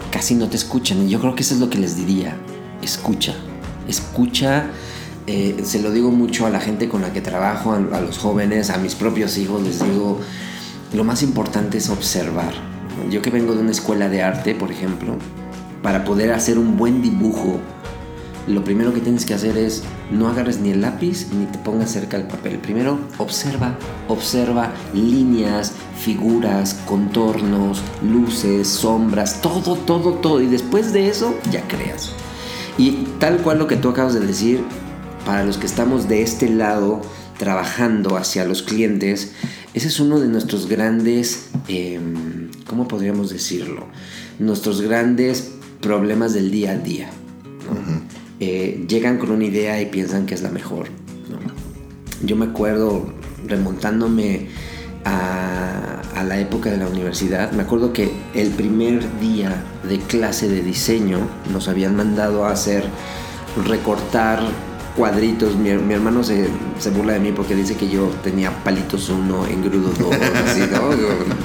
[0.09, 1.05] casi no te escuchan.
[1.05, 2.35] Y yo creo que eso es lo que les diría.
[2.81, 3.35] Escucha.
[3.87, 4.71] Escucha
[5.27, 8.69] eh, se lo digo mucho a la gente con la que trabajo, a, los jóvenes,
[8.69, 10.19] a mis propios hijos, les digo,
[10.93, 12.53] lo más importante es observar.
[13.11, 15.17] Yo que vengo de una escuela de arte, por ejemplo,
[15.83, 17.59] para poder hacer un buen dibujo,
[18.47, 21.91] lo primero que tienes que hacer es no agarres ni el lápiz ni te pongas
[21.91, 22.59] cerca del papel.
[22.59, 30.41] Primero observa, observa líneas, figuras, contornos, luces, sombras, todo, todo, todo.
[30.41, 32.13] Y después de eso ya creas.
[32.77, 34.63] Y tal cual lo que tú acabas de decir,
[35.27, 37.01] para los que estamos de este lado
[37.37, 39.33] trabajando hacia los clientes,
[39.73, 43.87] ese es uno de nuestros grandes, em, ¿cómo podríamos decirlo?
[44.39, 47.09] Nuestros grandes problemas del día a día.
[48.39, 50.87] Eh, llegan con una idea y piensan que es la mejor.
[52.23, 53.13] Yo me acuerdo,
[53.45, 54.47] remontándome
[55.03, 60.47] a, a, la época de la universidad, me acuerdo que el primer día de clase
[60.47, 61.19] de diseño
[61.51, 62.85] nos habían mandado a hacer,
[63.65, 64.39] recortar
[64.97, 65.55] cuadritos.
[65.55, 69.45] Mi, mi hermano se, se, burla de mí porque dice que yo tenía palitos uno,
[69.45, 70.89] engrudo dos, así, ¿no?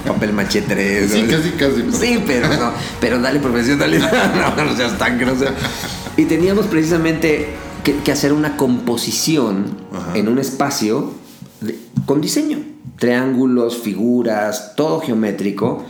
[0.13, 1.13] Papel maché tres.
[1.13, 1.93] Sí, casi, casi.
[1.93, 2.73] Sí, pero no.
[3.01, 4.11] Pero dale profesionalidad.
[4.57, 5.53] No, no seas tan grosero.
[6.17, 7.49] Y teníamos precisamente
[7.85, 10.17] que, que hacer una composición Ajá.
[10.17, 11.13] en un espacio
[11.61, 12.59] de, con diseño.
[12.99, 15.85] Triángulos, figuras, todo geométrico.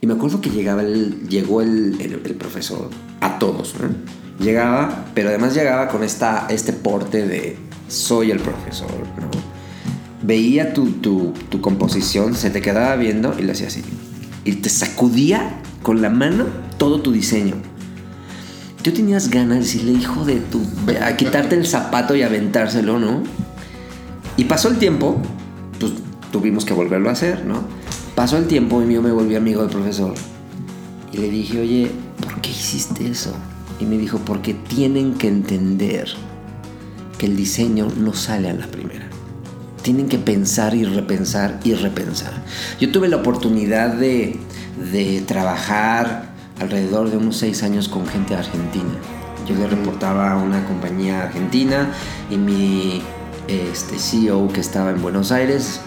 [0.00, 3.74] Y me acuerdo que llegaba el, llegó el, el, el profesor a todos.
[3.80, 3.88] ¿no?
[4.40, 7.56] Llegaba, pero además llegaba con esta, este porte de
[7.88, 8.90] soy el profesor.
[8.90, 9.30] ¿no?
[10.22, 13.82] Veía tu, tu, tu composición, se te quedaba viendo y lo hacía así.
[14.44, 16.46] Y te sacudía con la mano
[16.78, 17.56] todo tu diseño.
[18.82, 20.62] Tú tenías ganas de decirle, hijo de tu.
[21.02, 23.22] a quitarte el zapato y aventárselo, ¿no?
[24.36, 25.20] Y pasó el tiempo,
[25.80, 25.92] pues
[26.30, 27.64] tuvimos que volverlo a hacer, ¿no?
[28.14, 30.14] Pasó el tiempo y yo me volví amigo del profesor.
[31.12, 33.34] Y le dije, oye, ¿por qué hiciste eso?
[33.80, 36.08] Y me dijo, porque tienen que entender
[37.18, 39.06] que el diseño no sale a la primera.
[39.82, 42.32] Tienen que pensar y repensar y repensar.
[42.80, 44.38] Yo tuve la oportunidad de,
[45.26, 48.90] trabajar alrededor de unos seis años con gente argentina.
[49.46, 51.92] Yo le reportaba a una compañía argentina
[52.30, 53.02] y mi
[53.46, 55.80] este, CEO que estaba en Buenos Aires,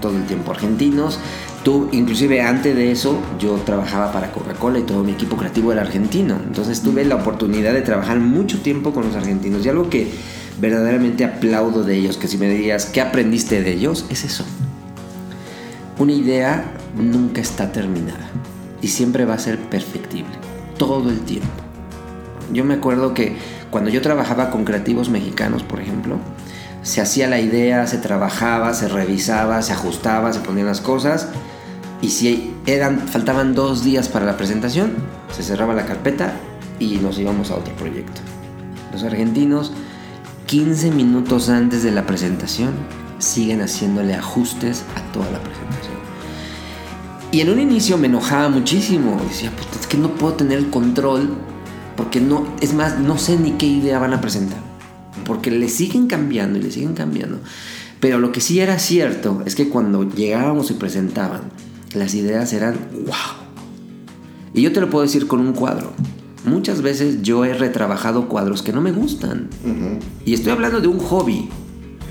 [0.00, 1.18] todo el tiempo argentinos.
[1.62, 5.82] Tú, inclusive antes de eso, yo trabajaba para Coca-Cola y todo mi equipo creativo era
[5.82, 6.40] argentino.
[6.46, 9.64] Entonces tuve la oportunidad de trabajar mucho tiempo con los argentinos.
[9.66, 10.10] Y algo que
[10.58, 14.06] verdaderamente aplaudo de ellos, que si me dirías, ¿qué aprendiste de ellos?
[14.08, 14.44] Es eso.
[15.98, 16.64] Una idea
[16.96, 18.30] nunca está terminada
[18.80, 20.32] y siempre va a ser perfectible,
[20.78, 21.48] todo el tiempo.
[22.54, 23.36] Yo me acuerdo que
[23.70, 26.16] cuando yo trabajaba con creativos mexicanos, por ejemplo,
[26.82, 31.28] se hacía la idea, se trabajaba, se revisaba, se ajustaba, se ponían las cosas
[32.02, 34.94] y si eran, faltaban dos días para la presentación,
[35.30, 36.34] se cerraba la carpeta
[36.78, 38.20] y nos íbamos a otro proyecto.
[38.92, 39.72] Los argentinos,
[40.46, 42.72] 15 minutos antes de la presentación,
[43.18, 46.00] siguen haciéndole ajustes a toda la presentación.
[47.32, 49.20] Y en un inicio me enojaba muchísimo.
[49.28, 51.30] Decía, pues es que no puedo tener el control
[51.96, 54.58] porque no, es más, no sé ni qué idea van a presentar.
[55.24, 57.38] Porque le siguen cambiando y le siguen cambiando.
[58.00, 61.42] Pero lo que sí era cierto es que cuando llegábamos y presentaban,
[61.94, 62.74] las ideas eran
[63.06, 63.40] wow.
[64.54, 65.92] Y yo te lo puedo decir con un cuadro.
[66.44, 69.48] Muchas veces yo he retrabajado cuadros que no me gustan.
[69.64, 69.98] Uh -huh.
[70.24, 71.48] Y estoy hablando de un hobby.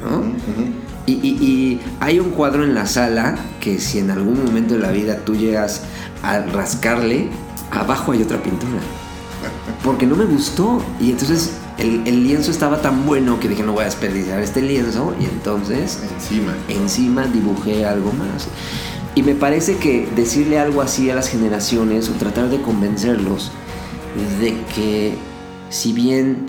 [0.03, 0.19] ¿no?
[0.19, 0.89] Uh -huh.
[1.05, 4.79] Y, y, y, hay un cuadro en la sala que si en algún momento de
[4.79, 5.81] la vida tú llegas
[6.21, 7.29] a rascarle,
[7.71, 8.79] abajo hay otra pintura.
[9.83, 10.83] Porque no me gustó.
[11.01, 14.61] Y entonces el, el, lienzo estaba tan bueno que dije no voy a desperdiciar este
[14.61, 15.15] lienzo.
[15.19, 18.47] Y entonces encima, encima dibujé algo más.
[19.15, 23.51] Y me parece que decirle algo así a las generaciones o tratar de convencerlos
[24.39, 25.13] de que
[25.69, 26.47] si bien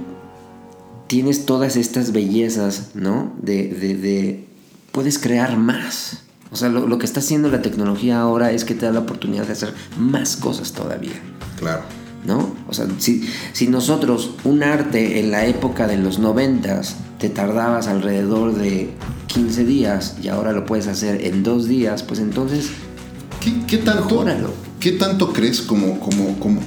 [1.06, 3.32] tienes todas estas bellezas, ¿no?
[3.40, 4.44] De, de, de
[4.92, 6.22] puedes crear más.
[6.52, 9.00] O sea, lo, lo, que está haciendo la tecnología ahora es que te da la
[9.00, 11.20] oportunidad de hacer más cosas todavía.
[11.58, 11.82] Claro.
[12.24, 12.54] ¿No?
[12.68, 17.86] O sea, si, si nosotros un arte en la época de los noventas te tardabas
[17.86, 18.90] alrededor de
[19.26, 22.70] 15 días y ahora lo puedes hacer en dos días, pues entonces...
[23.40, 24.52] ¿Qué, qué tanto, mejóralo.
[24.80, 26.00] ¿Qué tanto crees como...
[26.00, 26.60] como, como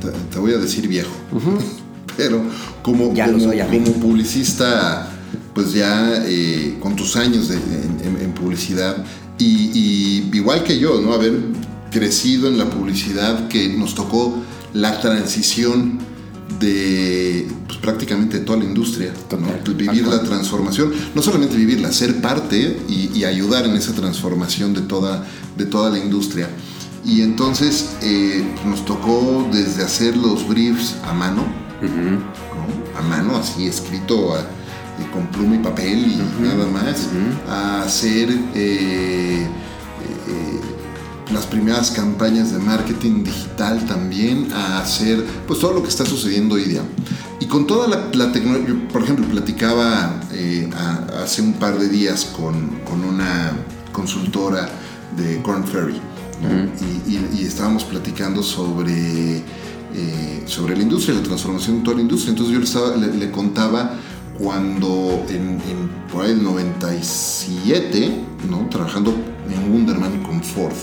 [0.00, 1.58] te, te voy a decir viejo, uh -huh.
[2.16, 2.42] pero
[2.82, 5.10] como, ya como, soy, como publicista
[5.54, 9.02] pues ya eh, con tus años de, en, en, publicidad
[9.38, 11.14] y, y, igual que yo, ¿no?
[11.14, 11.32] Haber
[11.90, 14.38] crecido en la publicidad que nos tocó
[14.74, 15.98] la transición
[16.58, 19.74] de pues, prácticamente toda la industria, ¿no?
[19.74, 24.82] vivir la transformación, no solamente vivirla, ser parte y, y, ayudar en esa transformación de
[24.82, 26.48] toda, de toda la industria.
[27.04, 31.42] Y entonces eh, nos tocó desde hacer los briefs a mano,
[31.80, 32.18] uh -huh.
[32.18, 32.98] ¿no?
[32.98, 34.44] a mano, así escrito a,
[35.12, 36.40] con pluma y papel y uh -huh.
[36.40, 37.50] nada más, uh -huh.
[37.50, 39.46] a hacer eh,
[40.28, 40.60] eh,
[41.32, 46.54] las primeras campañas de marketing digital también, a hacer pues todo lo que está sucediendo
[46.54, 46.82] hoy día.
[47.40, 51.88] Y con toda la, la tecnología, por ejemplo, platicaba eh, a, hace un par de
[51.88, 53.52] días con, con una
[53.92, 54.68] consultora
[55.16, 56.00] de Corn Ferry
[56.42, 56.64] ¿no?
[57.08, 62.02] y, y, y, estábamos platicando sobre, eh, sobre la industria, la transformación de toda la
[62.02, 62.30] industria.
[62.30, 63.98] Entonces yo le, estaba, le, le contaba
[64.38, 68.12] cuando en, en, por ahí el 97,
[68.50, 68.68] ¿no?
[68.68, 69.14] trabajando
[69.50, 70.74] en Wunderman con Ford,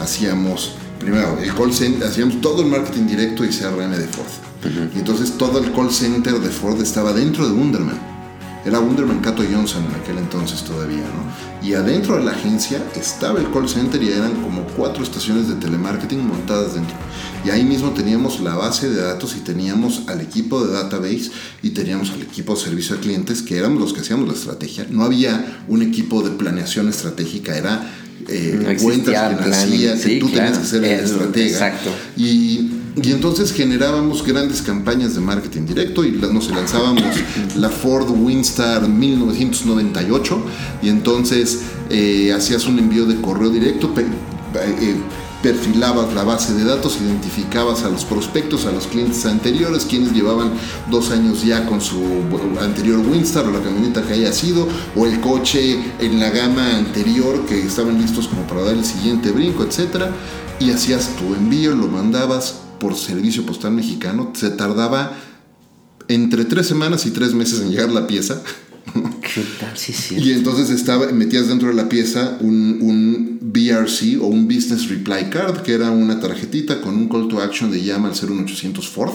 [0.00, 4.26] hacíamos primero el call center, hacíamos todo el marketing directo y CRM de Ford.
[4.64, 4.96] Uh -huh.
[4.96, 8.10] Y entonces todo el call center de Ford estaba dentro de Wunderman.
[8.62, 11.66] Era Wunderman Cato Johnson en aquel entonces todavía, ¿no?
[11.66, 15.54] Y adentro de la agencia estaba el call center y eran como cuatro estaciones de
[15.54, 16.94] telemarketing montadas dentro.
[17.42, 21.30] Y ahí mismo teníamos la base de datos y teníamos al equipo de database
[21.62, 24.86] y teníamos al equipo de servicio a clientes que éramos los que hacíamos la estrategia.
[24.90, 27.90] No había un equipo de planeación estratégica, era
[28.28, 31.48] eh, cuentas que nacían, tú tenías que ser el estratega.
[31.48, 31.90] Exacto.
[32.16, 37.04] Y y entonces generábamos grandes campañas de marketing directo y nos lanzábamos
[37.56, 40.42] la Ford Winstar 1998
[40.82, 44.96] y entonces eh, hacías un envío de correo directo, eh,
[45.42, 50.52] perfilabas la base de datos, identificabas a los prospectos, a los clientes anteriores, quienes llevaban
[50.90, 52.02] dos años ya con su
[52.60, 57.46] anterior Winstar o la camioneta que haya sido, o el coche en la gama anterior
[57.46, 60.06] que estaban listos como para dar el siguiente brinco, etc.
[60.58, 65.12] Y hacías tu envío, lo mandabas por servicio postal mexicano, se tardaba
[66.08, 68.42] entre tres semanas y tres meses en llegar la pieza.
[69.22, 69.76] ¿Qué tal?
[69.76, 70.16] Sí, sí.
[70.18, 75.30] Y entonces estaba, metías dentro de la pieza un, un, BRC o un Business Reply
[75.30, 79.12] Card, que era una tarjetita con un call to action de llama al 01800 Ford,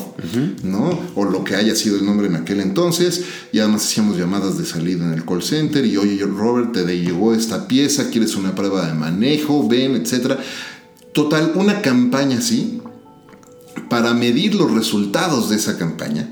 [0.64, 1.00] ¿no?
[1.16, 3.24] O lo que haya sido el nombre en aquel entonces.
[3.52, 5.86] Y además hacíamos llamadas de salida en el call center.
[5.86, 10.40] Y oye, Robert, te llegó esta pieza, quieres una prueba de manejo, ven, etcétera.
[11.14, 12.82] Total, una campaña así
[13.90, 16.30] para medir los resultados de esa campaña,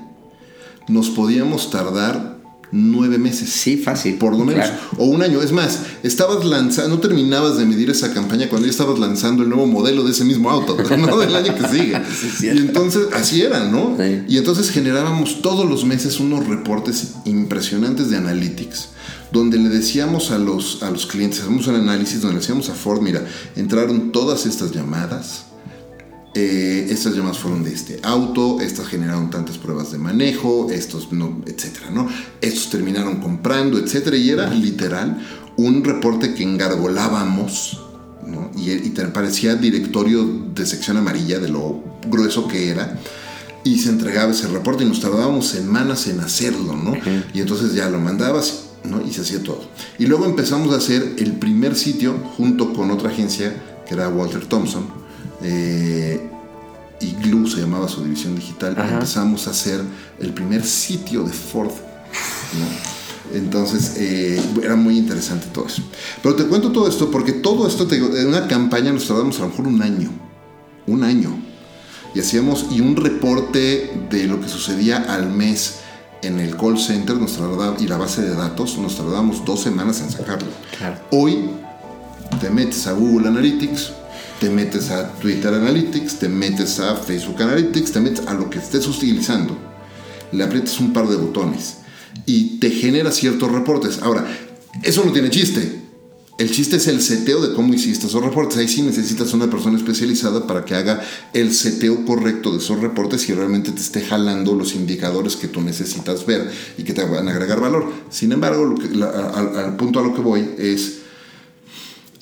[0.87, 2.32] nos podíamos tardar
[2.73, 3.49] nueve meses.
[3.49, 4.15] Sí, fácil.
[4.15, 4.67] Por lo menos.
[4.97, 5.41] O un año.
[5.41, 9.49] Es más, estabas lanzando, no terminabas de medir esa campaña cuando ya estabas lanzando el
[9.49, 11.17] nuevo modelo de ese mismo auto, ¿no?
[11.17, 12.01] Del año que sigue.
[12.41, 13.95] y entonces, así era, ¿no?
[14.27, 18.89] Y entonces generábamos todos los meses unos reportes impresionantes de analytics
[19.31, 22.75] donde le decíamos a los, a los clientes, hacemos un análisis donde le decíamos a
[22.75, 25.45] Ford, mira, entraron todas estas llamadas,
[26.35, 31.43] eh, estas llamadas fueron de este auto, estas generaron tantas pruebas de manejo, estos no,
[31.45, 32.07] etcétera, ¿no?
[32.41, 35.21] Estos terminaron comprando, etcétera, y era literal
[35.57, 37.81] un reporte que engargolábamos,
[38.25, 38.49] ¿no?
[38.57, 42.99] Y, y parecía directorio de sección amarilla de lo grueso que era.
[43.63, 46.95] Y se entregaba ese reporte y nos tardábamos semanas en hacerlo, ¿no?
[47.33, 49.01] Y entonces ya lo mandabas, ¿no?
[49.07, 49.61] Y se hacía todo.
[49.99, 53.55] Y luego empezamos a hacer el primer sitio junto con otra agencia
[53.87, 55.02] que era Walter Thompson,
[55.43, 56.29] eh,
[56.99, 59.81] y Glue se llamaba su división digital, empezamos a hacer
[60.19, 61.71] el primer sitio de Ford.
[63.33, 65.81] Entonces eh, era muy interesante todo eso.
[66.21, 69.43] Pero te cuento todo esto porque todo esto, te, en una campaña nos tardamos a
[69.43, 70.11] lo mejor un año.
[70.87, 71.35] Un año.
[72.13, 75.79] Y hacíamos, y un reporte de lo que sucedía al mes
[76.21, 79.99] en el call center nos tardaba, y la base de datos nos tardábamos dos semanas
[80.01, 80.47] en sacarlo.
[81.11, 81.49] Hoy
[82.39, 83.91] te metes a Google Analytics,
[84.43, 88.59] te metes a Twitter Analytics, te metes a Facebook Analytics, te metes a lo que
[88.59, 89.57] estés utilizando,
[90.33, 91.75] le aprietas un par de botones
[92.25, 93.99] y te genera ciertos reportes.
[94.01, 94.27] Ahora,
[94.81, 95.83] eso no tiene chiste.
[96.37, 98.57] El chiste es el seteo de cómo hiciste esos reportes.
[98.57, 101.01] Ahí sí necesitas una persona especializada para que haga
[101.31, 105.61] el seteo correcto de esos reportes y realmente te esté jalando los indicadores que tú
[105.61, 107.89] necesitas ver y que te van a agregar valor.
[108.09, 108.75] Sin embargo,
[109.55, 111.02] al punto a lo que voy es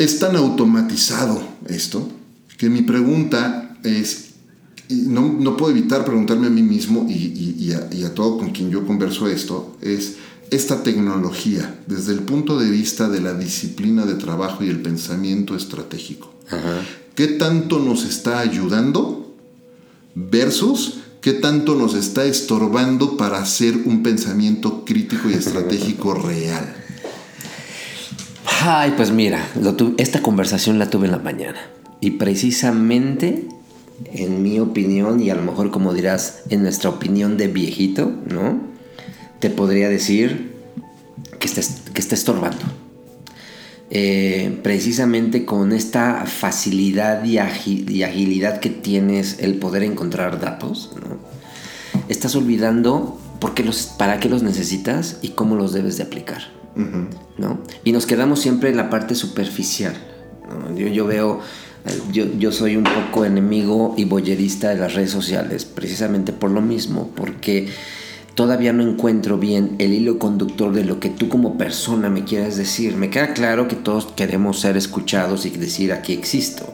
[0.03, 2.09] es tan automatizado esto
[2.57, 4.31] que mi pregunta es,
[4.89, 9.27] no, no puedo evitar preguntarme a mí mismo y, a, todo con quien yo converso
[9.27, 10.15] esto, es
[10.49, 15.55] esta tecnología desde el punto de vista de la disciplina de trabajo y el pensamiento
[15.55, 16.33] estratégico.
[17.15, 19.35] ¿Qué tanto nos está ayudando
[20.15, 26.75] versus qué tanto nos está estorbando para hacer un pensamiento crítico y estratégico real?
[28.63, 29.49] Ay, pues mira,
[29.97, 31.59] esta conversación la tuve en la mañana.
[31.99, 33.47] Y precisamente,
[34.13, 38.61] en mi opinión, y a lo mejor como dirás, en nuestra opinión de viejito, ¿no?
[39.39, 40.51] Te podría decir
[41.39, 42.61] que está, que está estorbando.
[43.89, 51.17] Eh, precisamente con esta facilidad y, agilidad que tienes el poder encontrar datos, ¿no?
[52.09, 56.60] estás olvidando por los, para qué los necesitas y cómo los debes de aplicar.
[57.37, 57.59] ¿No?
[57.83, 59.93] Y nos quedamos siempre en la parte superficial.
[60.75, 61.39] Yo, yo, veo,
[62.11, 66.61] yo, yo, soy un poco enemigo y boyerista de las redes sociales, precisamente por lo
[66.61, 67.69] mismo, porque
[68.35, 72.57] todavía no encuentro bien el hilo conductor de lo que tú como persona me quieras
[72.57, 72.95] decir.
[72.95, 76.73] Me queda claro que todos queremos ser escuchados y decir aquí existo,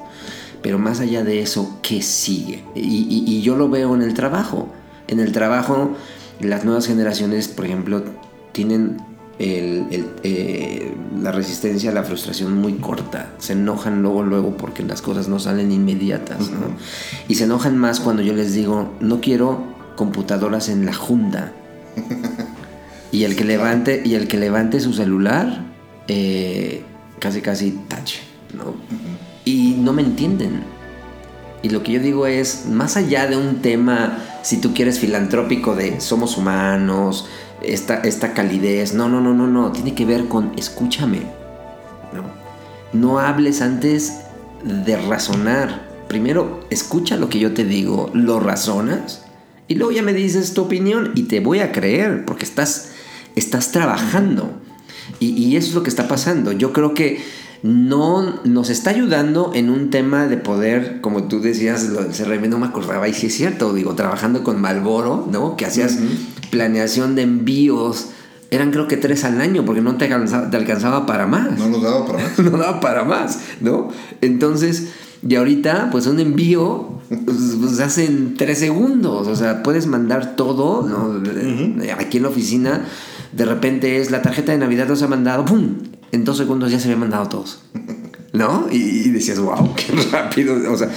[0.64, 2.64] pero más allá de eso, ¿qué sigue?
[2.76, 4.70] Y, y yo lo veo en el trabajo.
[5.08, 5.96] En el trabajo,
[6.42, 8.04] las nuevas generaciones, por ejemplo,
[8.52, 8.98] tienen
[9.40, 13.34] el, eh, la resistencia a la frustración muy corta.
[13.38, 16.50] Se enojan luego, luego porque las cosas no salen inmediatas.
[17.28, 19.64] Y se enojan más cuando yo les digo, no quiero
[19.96, 21.54] computadoras en la junta.
[23.12, 25.64] Y el que levante, y el que levante su celular,
[26.08, 26.84] eh,
[27.20, 28.20] casi casi tache,
[28.54, 28.76] ¿no?
[29.46, 30.62] Y no me entienden.
[31.64, 35.74] Y lo que yo digo es, más allá de un tema, si tú quieres, filantrópico
[35.74, 37.28] de somos humanos,
[37.62, 41.22] esta, esta calidez, no, no, no, no, no, tiene que ver con escúchame.
[42.14, 42.24] No,
[42.94, 44.22] no hables antes
[44.64, 45.88] de razonar.
[46.08, 49.24] Primero, escucha lo que yo te digo, lo razonas
[49.68, 52.92] y luego ya me dices tu opinión y te voy a creer porque estás,
[53.36, 54.52] estás trabajando.
[55.20, 56.54] Y, y eso es lo que está pasando.
[56.54, 57.22] Yo creo que
[57.64, 62.60] no nos está ayudando en un tema de poder, como tú decías, se re, no
[62.60, 65.58] me acordaba, y sí es cierto, digo, trabajando con Malboro, ¿no?
[65.58, 65.98] Que hacías
[66.50, 68.10] planeación de envíos.
[68.50, 71.58] Eran creo que tres al año porque no te alcanzaba, te alcanzaba para más.
[71.58, 72.40] No nos daba para más.
[72.40, 73.90] no daba para más, ¿no?
[74.22, 74.88] Entonces,
[75.28, 79.28] y ahorita, pues un envío pues, se hace en tres segundos.
[79.28, 81.22] O sea, puedes mandar todo, ¿no?
[81.98, 82.86] Aquí en la oficina,
[83.32, 85.76] de repente es la tarjeta de Navidad no se ha mandado, ¡pum!
[86.12, 87.62] En dos segundos ya se había mandado todos.
[88.34, 88.68] ¿No?
[88.72, 90.72] Y, y decías, wow, qué rápido.
[90.72, 90.90] O sea,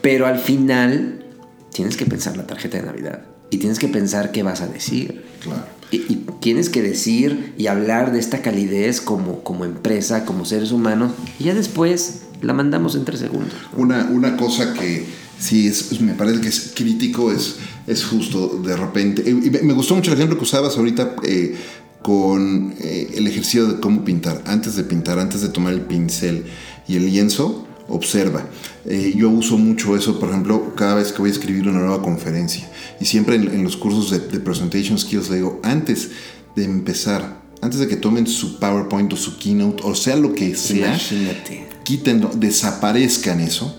[0.00, 1.24] pero al final
[1.72, 3.33] tienes que pensar la tarjeta de Navidad.
[3.54, 5.22] Y tienes que pensar qué vas a decir.
[5.40, 5.64] Claro.
[5.92, 10.72] Y, y, tienes que decir y hablar de esta calidez como, como empresa, como seres
[10.72, 11.12] humanos.
[11.38, 13.54] Y ya después la mandamos en tres segundos.
[13.76, 15.06] Una, una cosa que
[15.38, 19.22] sí es, me parece que es crítico es, es justo de repente.
[19.24, 21.54] Y me gustó mucho el ejemplo que usabas ahorita eh,
[22.02, 24.42] con eh, el ejercicio de cómo pintar.
[24.46, 26.44] Antes de pintar, antes de tomar el pincel
[26.88, 28.46] y el lienzo, observa.
[28.86, 32.02] Eh, yo uso mucho eso, por ejemplo, cada vez que voy a escribir una nueva
[32.02, 32.68] conferencia.
[33.00, 36.10] Y siempre en, en los cursos de, de, Presentation Skills le digo, antes
[36.56, 40.54] de empezar, antes de que tomen su PowerPoint o su Keynote, o sea lo que
[40.54, 41.66] sea, Imagínate.
[41.84, 43.74] quiten, desaparezcan eso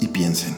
[0.00, 0.56] y piensen.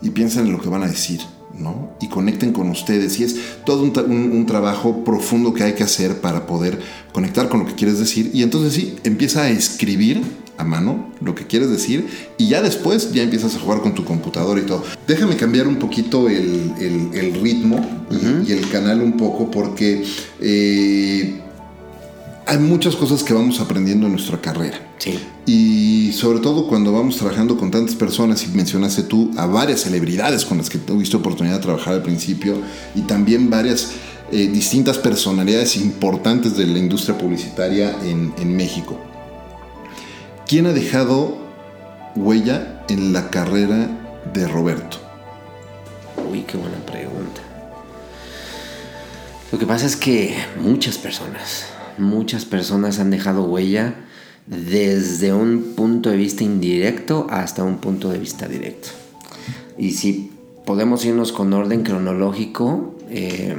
[0.00, 1.20] Y piensen en lo que van a decir.
[1.58, 1.92] ¿no?
[2.00, 3.20] Y conecten con ustedes.
[3.20, 3.36] Y es
[3.66, 6.80] todo un, un, un, trabajo profundo que hay que hacer para poder
[7.12, 8.30] conectar con lo que quieres decir.
[8.32, 10.22] Y entonces sí, empieza a escribir
[10.58, 12.06] a mano lo que quieres decir
[12.38, 14.84] y ya después ya empiezas a jugar con tu computadora y todo.
[15.06, 18.48] Déjame cambiar un poquito el, el, el ritmo uh -huh.
[18.48, 20.04] y, el canal un poco porque
[20.40, 21.40] eh,
[22.46, 24.78] hay muchas cosas que vamos aprendiendo en nuestra carrera.
[24.98, 25.18] Sí.
[25.46, 30.44] Y sobre todo cuando vamos trabajando con tantas personas, y mencionaste tú a varias celebridades
[30.44, 32.56] con las que tuviste oportunidad de trabajar al principio,
[32.94, 33.92] y también varias
[34.32, 39.11] eh, distintas personalidades importantes de la industria publicitaria en, en México.
[40.52, 41.38] ¿Quién ha dejado
[42.14, 43.88] huella en la carrera
[44.34, 44.98] de Roberto?
[46.30, 47.40] Uy, qué buena pregunta.
[49.50, 51.64] Lo que pasa es que muchas personas,
[51.96, 53.94] muchas personas han dejado huella
[54.46, 58.90] desde un punto de vista indirecto hasta un punto de vista directo.
[59.78, 60.32] Y si
[60.66, 63.56] podemos irnos con orden cronológico, eh,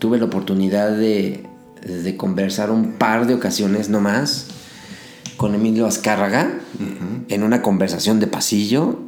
[0.00, 1.44] tuve la oportunidad de,
[1.82, 4.55] de, conversar un par de ocasiones nomás
[5.36, 7.24] con Emilio Azcárraga uh -huh.
[7.28, 9.00] en una conversación de pasillo.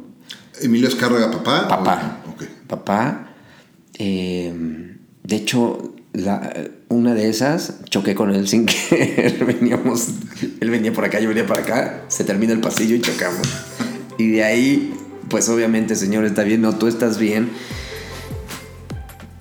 [0.61, 1.67] ¿Emilio Azcárraga, papá?
[1.67, 2.21] Papá.
[2.33, 2.47] Okay.
[2.67, 3.33] Papá.
[3.97, 4.53] Eh,
[5.23, 6.53] de hecho, la,
[6.89, 10.07] una de esas choqué con él sin que veníamos
[10.59, 13.47] él venía por acá yo venía para acá se termina el pasillo y chocamos
[14.17, 14.93] y de ahí
[15.29, 17.49] pues obviamente señor está bien no tú estás bien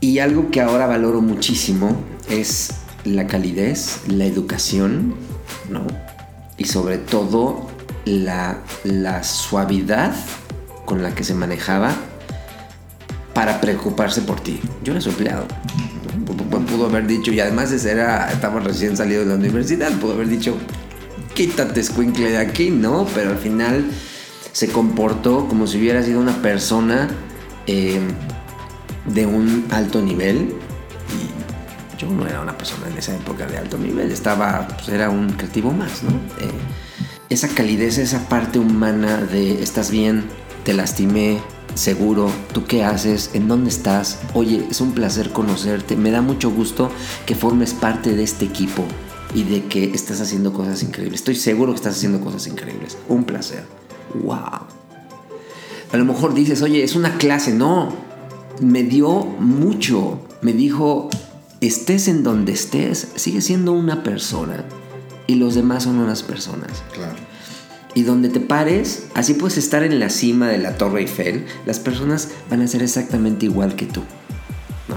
[0.01, 1.97] y algo que ahora valoro muchísimo
[2.30, 2.70] es
[3.05, 5.14] la calidez la educación
[5.70, 5.86] no
[6.59, 7.68] y sobre todo
[8.04, 10.14] la, la suavidad
[10.84, 11.94] con la que se manejaba
[13.32, 15.46] para preocuparse por ti yo era su empleado
[16.68, 20.28] pudo haber dicho, y además ese era, estamos recién salidos de la universidad, pudo haber
[20.28, 20.56] dicho,
[21.34, 23.06] quítate escuincle de aquí, ¿no?
[23.14, 23.84] Pero al final
[24.52, 27.09] se comportó como si hubiera sido una persona
[27.66, 28.00] eh,
[29.06, 30.54] de un alto nivel.
[31.99, 35.30] Yo no era una persona en esa época de alto nivel, estaba, pues era un
[35.30, 36.11] creativo más, ¿no?
[36.11, 36.51] Eh,
[37.28, 40.24] esa calidez, esa parte humana de estás bien,
[40.64, 41.40] te lastimé,
[41.74, 46.51] seguro, tú qué haces, en dónde estás, oye, es un placer conocerte, me da mucho
[46.51, 46.90] gusto
[47.26, 48.84] que formes parte de este equipo
[49.34, 51.20] y de que estás haciendo cosas increíbles.
[51.20, 52.96] Estoy seguro que estás haciendo cosas increíbles.
[53.09, 53.64] Un placer.
[54.14, 54.61] ¡Wow!
[55.92, 57.53] A lo mejor dices, oye, es una clase.
[57.53, 57.92] No,
[58.61, 60.20] me dio mucho.
[60.40, 61.11] Me dijo,
[61.61, 64.64] estés en donde estés, sigue siendo una persona
[65.26, 66.82] y los demás son unas personas.
[66.92, 67.28] Claro
[67.98, 71.80] y donde te pares, así puedes estar en la cima de la Torre Eiffel, las
[71.80, 74.02] personas van a ser exactamente igual que tú.
[74.88, 74.96] ¿no?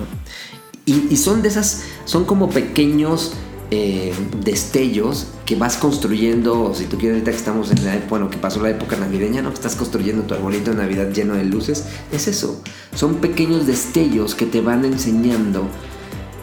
[0.85, 3.33] Y, y, son de esas, son como pequeños
[3.71, 8.37] eh, destellos que vas construyendo, si tú quieres ahorita que estamos en la bueno, que
[8.37, 9.49] pasó la época navideña, ¿no?
[9.49, 12.61] Que estás construyendo tu arbolito de Navidad lleno de luces, es eso.
[12.93, 15.67] Son pequeños destellos que te van enseñando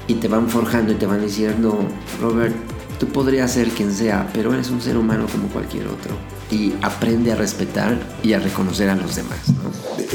[0.09, 1.87] y te van forjando y te van diciendo,
[2.21, 2.57] Robert,
[2.99, 6.17] tú podrías ser quien sea, pero eres un ser humano como cualquier otro.
[6.51, 9.39] Y aprende a respetar y a reconocer a los demás.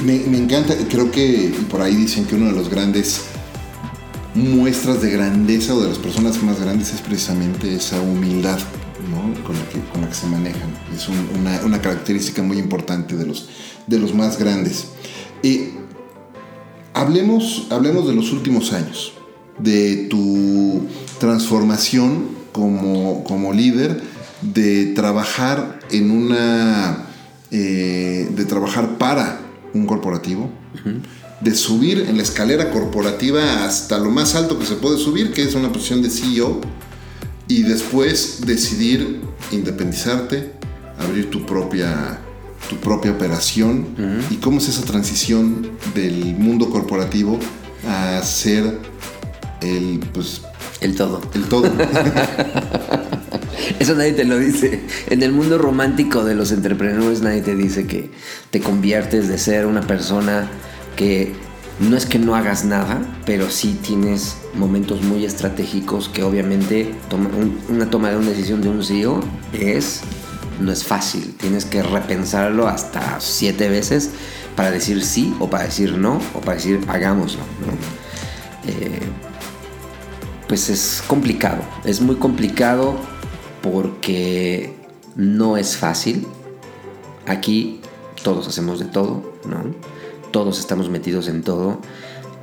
[0.03, 3.21] Me, encanta, creo que por ahí dicen que uno de los grandes
[4.33, 8.59] muestras de grandeza o de las personas más grandes es precisamente esa humildad
[9.45, 10.75] con, la que, con, la que, se manejan.
[10.95, 13.47] Es una, una, característica muy importante de los,
[13.85, 14.87] de los más grandes.
[15.43, 15.73] Eh,
[16.93, 19.13] hablemos, hablemos de los últimos años,
[19.59, 20.87] de tu
[21.19, 24.01] transformación como, como líder,
[24.41, 27.07] de trabajar en una...
[27.51, 29.39] Eh, de trabajar para
[29.75, 30.49] un corporativo
[31.43, 35.43] de subir en la escalera corporativa hasta lo más alto que se puede subir, que
[35.43, 36.61] es una posición de CEO,
[37.47, 40.53] y después decidir independizarte,
[40.97, 42.19] abrir tu propia,
[42.69, 43.87] tu propia operación.
[44.29, 47.37] ¿Y cómo es esa transición del mundo corporativo
[47.87, 48.79] a ser
[49.64, 50.41] el, pues,
[50.82, 51.22] el todo?
[51.34, 51.72] El todo.
[53.80, 54.82] Eso nadie te lo dice.
[55.09, 58.11] En el mundo romántico de los entrepreneurs nadie te dice que
[58.51, 60.49] te conviertes de ser una persona
[60.95, 61.34] que
[61.80, 66.93] no es que no hagas nada, pero sí tienes momentos muy estratégicos que obviamente
[67.70, 69.22] una toma de una decisión de un CEO
[69.53, 70.01] es
[70.59, 71.34] no es fácil.
[71.38, 74.11] Tienes que repensarlo hasta siete veces
[74.55, 77.41] para decir sí o para decir no o para decir hagámoslo.
[78.68, 78.99] Eh,
[80.47, 82.95] pues es complicado, es muy complicado
[83.61, 84.73] porque
[85.15, 86.27] no es fácil.
[87.25, 87.79] Aquí
[88.23, 89.73] todos hacemos de todo, ¿no?
[90.33, 91.79] todos estamos metidos en todo.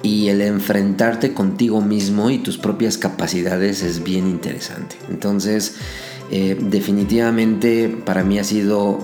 [0.03, 4.97] Y el enfrentarte contigo mismo y tus propias capacidades es bien interesante.
[5.11, 5.75] Entonces,
[6.31, 8.99] eh, definitivamente para mí ha sido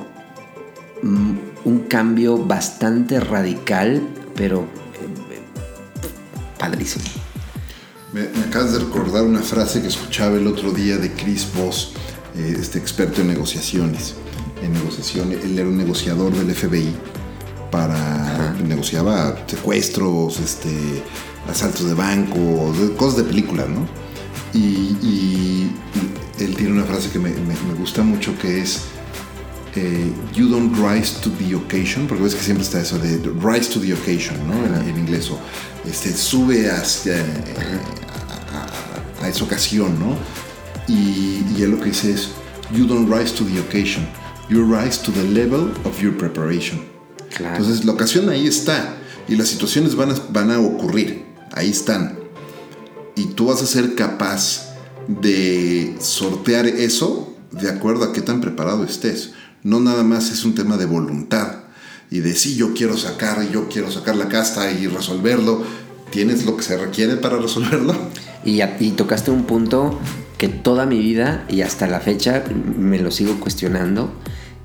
[1.02, 1.32] mm,
[1.66, 4.00] un cambio bastante radical,
[4.34, 5.40] pero eh,
[6.58, 7.04] padrísimo.
[8.16, 11.92] Me, acabas de recordar una frase que escuchaba el otro día de Chris Voss,
[12.34, 14.14] eh, este experto en negociaciones.
[14.62, 16.94] En negociación, él era un negociador del FBI
[17.70, 21.02] para negociaba secuestros, este,
[21.46, 23.86] asaltos de banco, cosas de película, ¿no?
[24.58, 25.70] Y,
[26.38, 27.32] él tiene una frase que me,
[27.78, 28.84] gusta mucho que es
[29.76, 33.72] eh, You don't rise to the occasion, porque ves que siempre está eso de rise
[33.72, 34.54] to the occasion, ¿no?
[34.82, 35.38] En, inglés, o
[35.88, 37.24] este, sube hacia,
[39.22, 40.16] a, esa ocasión, ¿no?
[40.88, 42.30] Y, y él lo que dice es
[42.72, 44.06] You don't rise to the occasion,
[44.48, 46.80] you rise to the level of your preparation.
[47.38, 48.96] Entonces la ocasión ahí está
[49.28, 52.18] y las situaciones van a, van a ocurrir, ahí están.
[53.14, 54.74] Y tú vas a ser capaz
[55.08, 59.32] de sortear eso de acuerdo a qué tan preparado estés.
[59.66, 61.62] No nada más es un tema de voluntad
[62.08, 65.64] y de si yo quiero sacar, yo quiero sacar la casta y resolverlo.
[66.10, 67.92] ¿Tienes lo que se requiere para resolverlo?
[68.44, 69.98] Y, y tocaste un punto
[70.38, 72.44] que toda mi vida y hasta la fecha
[72.78, 74.12] me lo sigo cuestionando,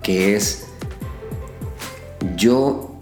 [0.03, 0.65] que es
[2.37, 2.95] yo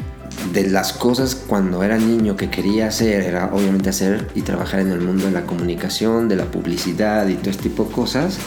[0.54, 4.94] de las cosas cuando era niño que quería hacer era obviamente hacer y trabajar en
[4.94, 8.38] el mundo de la comunicación, de la publicidad y todo este tipo de cosas,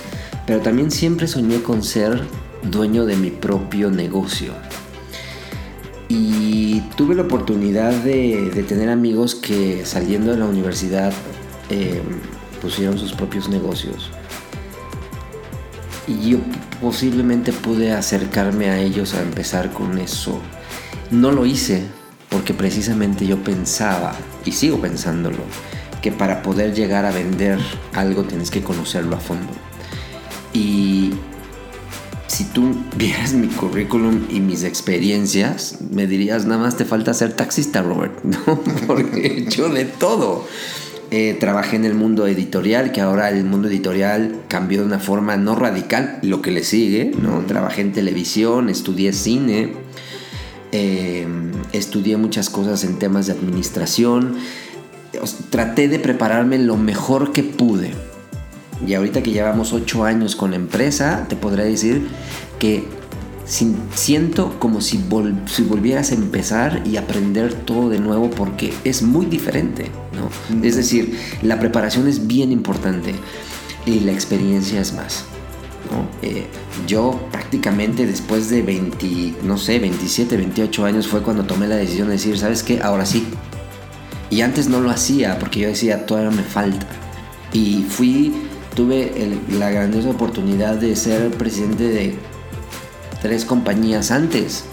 [0.46, 2.22] pero también siempre soñé con ser
[2.62, 4.52] dueño de mi propio negocio.
[6.08, 11.12] Y tuve la oportunidad de, tener amigos que saliendo de la universidad
[11.70, 12.02] em,
[12.60, 14.10] pusieron sus propios negocios.
[16.06, 16.38] Y yo
[16.80, 20.40] posiblemente pude acercarme a ellos a empezar con eso
[21.12, 21.84] no lo hice
[22.30, 24.14] porque precisamente yo pensaba,
[24.46, 25.44] y sigo pensándolo,
[26.00, 27.58] que para poder llegar a vender
[27.92, 29.52] algo tienes que conocerlo a fondo.
[30.54, 31.12] Y
[32.32, 37.34] si tú vieras mi currículum y mis experiencias, me dirías, nada más te falta ser
[37.34, 38.38] taxista, Robert, ¿no?
[38.86, 40.46] Porque he hecho de todo.
[41.10, 45.36] Eh, trabajé en el mundo editorial, que ahora el mundo editorial cambió de una forma
[45.36, 47.40] no radical, lo que le sigue, ¿no?
[47.40, 49.74] Trabajé en televisión, estudié cine,
[50.72, 51.26] eh,
[51.74, 54.36] estudié muchas cosas en temas de administración,
[55.50, 57.90] traté de prepararme lo mejor que pude.
[58.86, 62.08] Y ahorita que llevamos ocho años con la empresa, te podré decir
[62.58, 62.84] que
[63.94, 65.00] siento como si,
[65.46, 69.90] si, volvieras a empezar y aprender todo de nuevo porque es muy diferente.
[70.12, 70.64] ¿no?
[70.64, 73.14] Es decir, la preparación es bien importante
[73.86, 75.24] y la experiencia es más.
[76.22, 76.46] Eh,
[76.86, 82.08] yo prácticamente después de 20, no sé, 27, 28 años fue cuando tomé la decisión
[82.08, 82.80] de decir, ¿sabes qué?
[82.80, 83.26] Ahora sí.
[84.30, 86.86] Y antes no lo hacía porque yo decía, todavía me falta.
[87.52, 88.32] Y fui,
[88.74, 89.12] tuve
[89.58, 92.14] la grandiosa oportunidad de ser presidente de
[93.20, 94.64] tres compañías antes.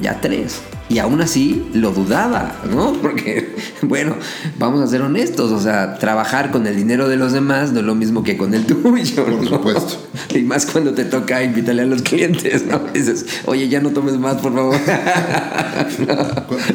[0.00, 0.60] Ya tres.
[0.88, 2.92] Y aún así lo dudaba, ¿no?
[3.02, 4.16] Porque, bueno,
[4.58, 7.86] vamos a ser honestos, o sea, trabajar con el dinero de los demás no es
[7.86, 9.24] lo mismo que con el tuyo.
[9.24, 9.96] Por supuesto.
[10.34, 12.78] Y más cuando te toca invitarle a los clientes, ¿no?
[12.94, 14.76] Dices, oye, ya no tomes más, por favor.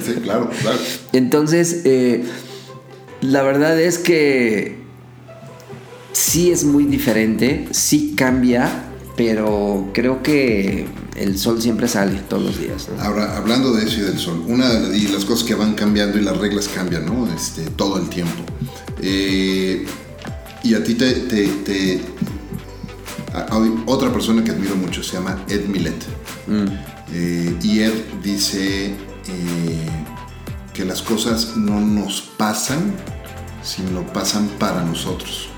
[0.04, 0.78] sí, claro, claro.
[1.12, 2.24] Entonces, eh,
[3.22, 4.87] la verdad es que
[6.12, 8.86] sí es muy diferente, sí cambia,
[9.16, 10.86] pero creo que
[11.16, 12.88] el sol siempre sale todos los días.
[13.00, 16.22] Ahora, hablando de eso y del sol, una de las cosas que van cambiando y
[16.22, 17.28] las reglas cambian, ¿no?
[17.34, 18.44] Este, todo el tiempo.
[19.02, 19.86] Eh,
[20.64, 22.02] y a ti te...
[23.34, 26.04] hay otra persona que admiro mucho, se llama Ed Millet.
[26.48, 26.66] Mm.
[27.14, 27.94] Eh, y Ed
[28.24, 28.96] dice eh,
[30.74, 32.94] que las cosas no nos pasan,
[33.64, 35.50] sino pasan para nosotros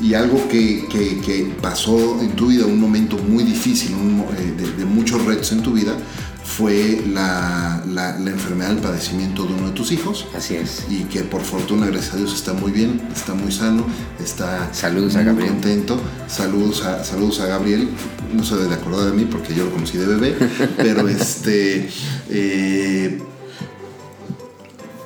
[0.00, 3.92] y algo que, pasó en tu vida, un momento muy difícil,
[4.38, 5.96] eh, de, muchos retos en tu vida,
[6.44, 7.82] fue la,
[8.26, 10.26] enfermedad, el padecimiento de uno de tus hijos.
[10.36, 10.86] Así es.
[10.88, 13.84] Y que por fortuna, gracias a Dios, está muy bien, está muy sano,
[14.22, 15.52] está saludos muy a Gabriel.
[15.52, 16.00] contento.
[16.28, 17.88] Saludos a, saludos a Gabriel.
[18.32, 20.36] No se debe de acordar de mí porque yo lo conocí de bebé,
[20.76, 21.88] pero este...
[22.30, 23.22] Eh,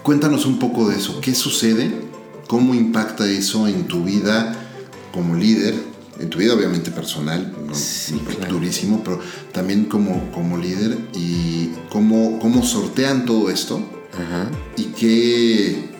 [0.02, 1.20] cuéntanos un poco de eso.
[1.20, 1.92] ¿Qué sucede?
[2.46, 4.61] ¿Cómo impacta eso en tu vida?
[5.12, 5.74] Como líder,
[6.18, 7.52] en tu vida obviamente personal,
[8.48, 9.20] durísimo, pero
[9.52, 13.82] también como, como líder y cómo, cómo sortean todo esto
[14.76, 15.90] y qué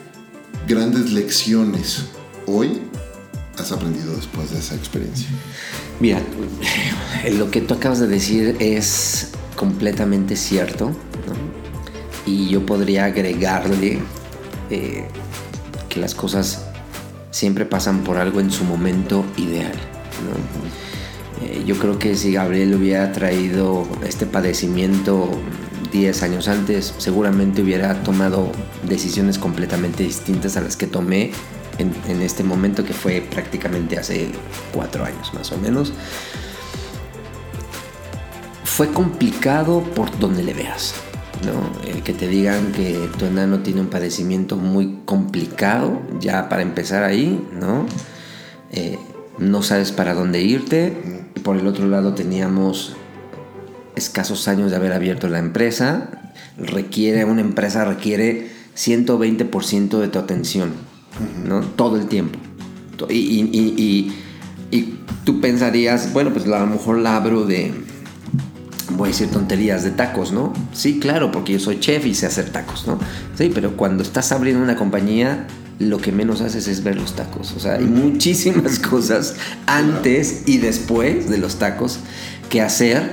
[0.67, 2.05] grandes lecciones
[2.45, 2.81] hoy
[3.57, 5.27] has aprendido después de esa experiencia.
[5.99, 6.21] Mira,
[7.37, 10.91] lo que tú acabas de decir es completamente cierto
[12.25, 13.99] y yo podría agregarle
[14.69, 15.07] eh,
[15.89, 16.65] que las cosas
[17.33, 19.73] siempre pasan por algo en su momento ideal.
[21.41, 25.29] Eh, yo creo que si Gabriel hubiera traído este padecimiento
[25.91, 28.51] 10 años antes, seguramente hubiera tomado
[28.87, 31.31] decisiones completamente distintas a las que tomé
[31.79, 34.31] en, este momento que fue prácticamente hace
[34.71, 35.91] 4 años más o menos.
[38.63, 40.93] Fue complicado por donde le veas.
[41.85, 47.03] El que te digan que tu enano tiene un padecimiento muy complicado, ya para empezar
[47.03, 47.85] ahí, ¿no?
[48.71, 48.97] Eh,
[49.37, 50.93] no sabes para dónde irte.
[51.43, 52.95] Por el otro lado teníamos
[53.95, 56.31] escasos años de haber abierto la empresa.
[56.57, 60.71] Requiere, una empresa requiere 120% de tu atención,
[61.45, 61.61] ¿no?
[61.61, 62.39] Todo el tiempo.
[63.09, 64.13] y,
[65.25, 67.71] tú pensarías, bueno, pues a lo mejor la abro de
[68.91, 70.53] voy a decir tonterías de tacos, ¿no?
[70.73, 72.99] Sí, claro, porque yo soy chef y sé hacer tacos, ¿no?
[73.37, 75.47] Sí, pero cuando estás abriendo una compañía,
[75.79, 77.53] lo que menos haces es ver los tacos.
[77.55, 81.99] O sea, hay muchísimas cosas antes y después de los tacos
[82.49, 83.09] que hacer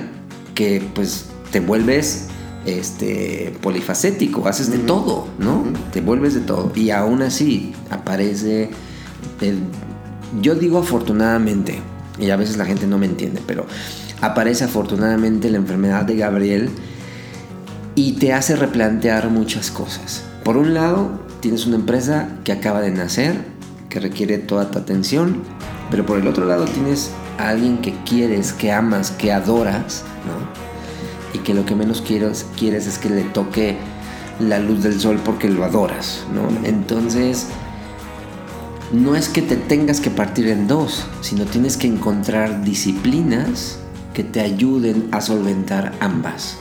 [0.55, 2.27] que pues te vuelves
[2.65, 5.63] este polifacético, haces de todo, ¿no?
[5.91, 6.71] Te vuelves de todo.
[6.75, 8.69] Y aún así aparece
[10.41, 11.79] yo digo afortunadamente,
[12.19, 13.65] y a veces la gente no me entiende, pero
[14.21, 16.69] aparece afortunadamente la enfermedad de Gabriel
[17.95, 20.23] y te hace replantear muchas cosas.
[20.43, 21.09] Por un lado,
[21.39, 23.35] tienes una empresa que acaba de nacer,
[23.89, 25.41] que requiere toda tu atención,
[25.89, 31.37] pero por el otro lado tienes a alguien que quieres, que amas, que adoras, ¿no?
[31.37, 33.77] Y que lo que menos quieres, quieres es que le toque
[34.39, 36.47] la luz del sol porque lo adoras, ¿no?
[36.65, 37.47] Entonces,
[38.91, 43.79] no es que te tengas que partir en dos, sino tienes que encontrar disciplinas
[44.13, 46.57] que te ayuden a solventar ambas.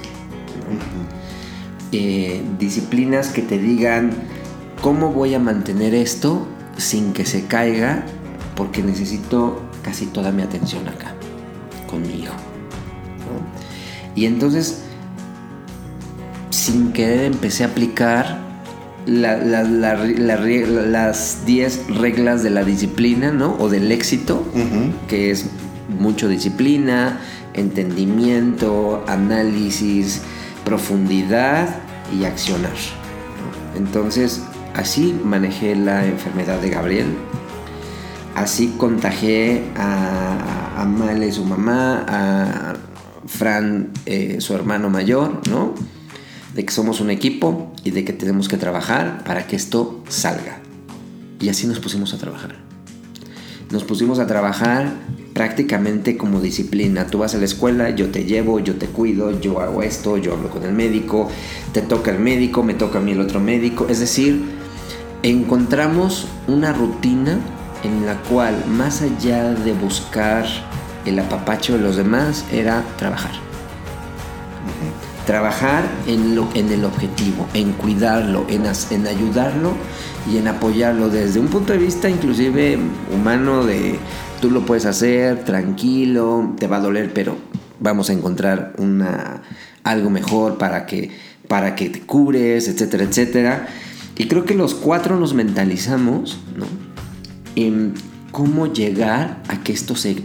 [1.93, 4.13] Eh, disciplinas que te digan
[4.81, 6.47] cómo voy a mantener esto
[6.77, 8.05] sin que se caiga
[8.55, 11.15] porque necesito casi toda mi atención acá
[11.89, 12.35] con mi hijo.
[14.15, 14.83] Y entonces,
[16.51, 18.39] sin querer, empecé a aplicar
[19.07, 19.67] las
[21.47, 23.57] 10 reglas de la disciplina, ¿no?
[23.59, 24.45] O del éxito,
[25.09, 25.47] que es
[25.99, 27.21] mucho disciplina,
[27.55, 30.23] entendimiento, análisis,
[30.65, 31.69] profundidad
[32.19, 32.73] y accionar.
[33.77, 34.43] Entonces,
[34.75, 37.07] así manejé la enfermedad de Gabriel.
[38.35, 42.75] Así contagié a, a Male, su mamá, a
[43.27, 45.75] Fran, eh, su hermano mayor, ¿no?
[46.55, 50.59] De que somos un equipo y de que tenemos que trabajar para que esto salga.
[51.39, 52.57] Y así nos pusimos a trabajar.
[53.71, 54.93] Nos pusimos a trabajar
[55.33, 57.07] prácticamente como disciplina.
[57.07, 60.35] Tú vas a la escuela, yo te llevo, yo te cuido, yo hago esto, yo
[60.35, 61.29] hablo con el médico,
[61.73, 63.87] te toca el médico, me toca a mí el otro médico.
[63.89, 64.43] Es decir,
[65.23, 67.39] encontramos una rutina
[67.85, 70.45] en la cual más allá de buscar
[71.07, 73.33] el apapacho de los demás era trabajar.
[75.27, 76.23] trabajar en,
[76.73, 79.75] el objetivo, en cuidarlo, en, en ayudarlo
[80.31, 82.79] y en apoyarlo desde un punto de vista inclusive
[83.15, 83.97] humano de
[84.41, 87.37] tú lo puedes hacer, tranquilo, te va a doler, pero
[87.79, 89.43] vamos a encontrar una,
[89.85, 91.11] algo mejor para que,
[91.49, 93.69] para que te cures, etcétera, etcétera.
[94.17, 96.67] Y creo que los cuatro nos mentalizamos ¿no?
[97.57, 97.95] en
[98.33, 100.23] cómo llegar a que esto se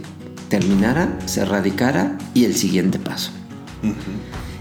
[0.48, 3.32] terminara, se erradicara y el siguiente paso.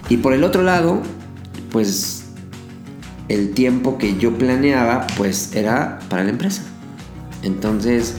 [0.09, 1.01] Y por el otro lado,
[1.71, 2.25] pues
[3.27, 6.63] el tiempo que yo planeaba, pues era para la empresa.
[7.43, 8.15] Entonces,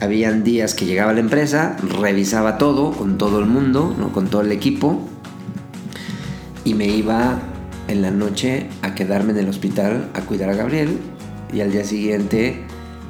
[0.00, 4.12] habían días que llegaba a la empresa, revisaba todo con todo el mundo, ¿no?
[4.12, 5.00] con todo el equipo,
[6.64, 7.38] y me iba
[7.88, 10.98] en la noche a quedarme en el hospital a cuidar a Gabriel,
[11.52, 12.64] y al día siguiente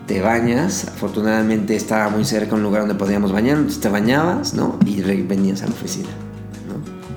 [0.06, 4.78] te bañas, afortunadamente estaba muy cerca un lugar donde podíamos bañar, entonces te bañabas, ¿no?
[4.86, 6.08] Y venías a la oficina.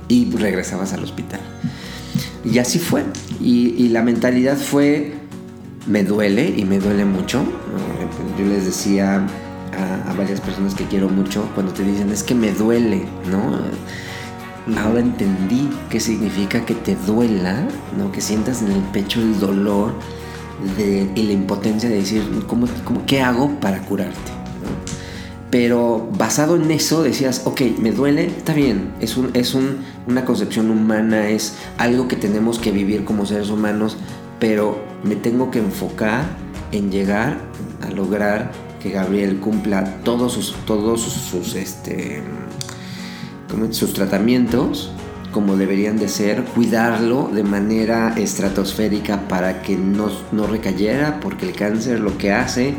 [0.07, 1.39] Y regresabas al hospital.
[2.43, 3.03] Y así fue.
[3.39, 5.13] Y, la mentalidad fue,
[5.85, 7.43] me duele y me duele mucho.
[8.39, 9.27] Yo les decía
[9.79, 13.59] a, varias personas que quiero mucho cuando te dicen, es que me duele, ¿no?
[14.79, 17.67] Ahora entendí qué significa que te duela,
[17.97, 18.11] ¿no?
[18.11, 19.93] Que sientas en el pecho el dolor
[21.15, 24.39] y la impotencia de decir, ¿cómo, cómo qué hago para curarte?
[25.49, 30.23] Pero basado en eso decías, ok, me duele, está bien, es, un, es un, una
[30.23, 33.97] concepción humana, es algo que tenemos que vivir como seres humanos,
[34.39, 36.23] pero me tengo que enfocar
[36.71, 37.37] en llegar
[37.81, 38.51] a lograr
[38.81, 42.21] que Gabriel cumpla todos sus, todos sus, este,
[43.71, 44.91] sus tratamientos
[45.31, 51.53] como deberían de ser, cuidarlo de manera estratosférica para que no, no recayera, porque el
[51.53, 52.73] cáncer lo que hace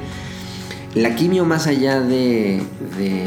[0.95, 2.61] la quimio más allá de,
[2.99, 3.25] de,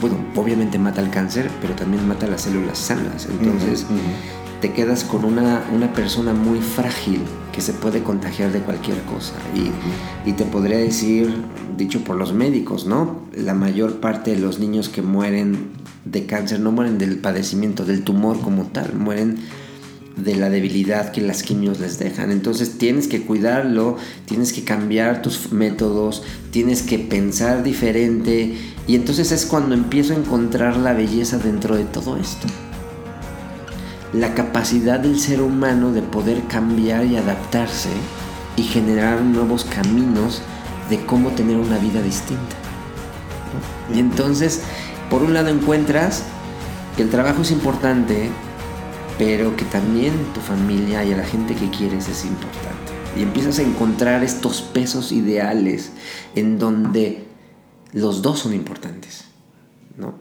[0.00, 3.26] bueno, obviamente mata el cáncer, pero también mata las células sanas.
[3.30, 3.86] Entonces
[4.62, 7.20] te quedas con una, una, persona muy frágil
[7.52, 9.34] que se puede contagiar de cualquier cosa.
[9.56, 11.34] Y, y, te podría decir,
[11.76, 13.22] dicho por los médicos, ¿no?
[13.36, 15.72] La mayor parte de los niños que mueren
[16.04, 19.38] de cáncer no mueren del padecimiento, del tumor como tal, mueren
[20.16, 22.30] de la debilidad que las quimios les dejan.
[22.30, 23.96] Entonces tienes que cuidarlo,
[24.26, 28.54] tienes que cambiar tus métodos, tienes que pensar diferente
[28.86, 32.46] y entonces es cuando empiezo a encontrar la belleza dentro de todo esto.
[34.12, 37.90] La capacidad del ser humano de poder cambiar y adaptarse
[38.56, 40.42] y generar nuevos caminos
[40.90, 42.56] de cómo tener una vida distinta.
[43.94, 44.62] Y entonces,
[45.10, 46.24] por un lado encuentras
[46.96, 48.30] que el trabajo es importante,
[49.18, 52.92] pero que también tu familia y a la gente que quieres es importante.
[53.16, 55.92] Y empiezas a encontrar estos pesos ideales
[56.34, 57.24] en donde
[57.92, 59.24] los dos son importantes,
[59.96, 60.14] ¿no?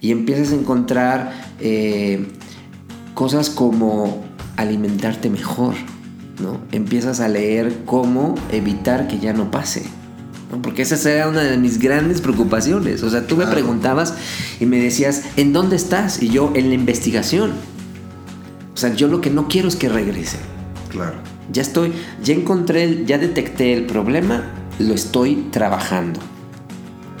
[0.00, 2.28] Y empiezas a encontrar eh,
[3.16, 4.22] cosas como
[4.58, 5.72] alimentarte mejor,
[6.38, 6.60] ¿no?
[6.70, 9.84] Empiezas a leer cómo evitar que ya no pase,
[10.52, 10.60] ¿no?
[10.60, 13.02] Porque esa era una de mis grandes preocupaciones.
[13.02, 14.12] O sea, tú me preguntabas
[14.60, 16.22] y me decías, ¿en dónde estás?
[16.22, 17.52] Y yo, en la investigación.
[18.74, 20.36] O sea, yo lo que no quiero es que regrese.
[20.90, 21.16] Claro.
[21.50, 24.44] Ya estoy, ya encontré, ya detecté el problema,
[24.78, 26.20] lo estoy trabajando.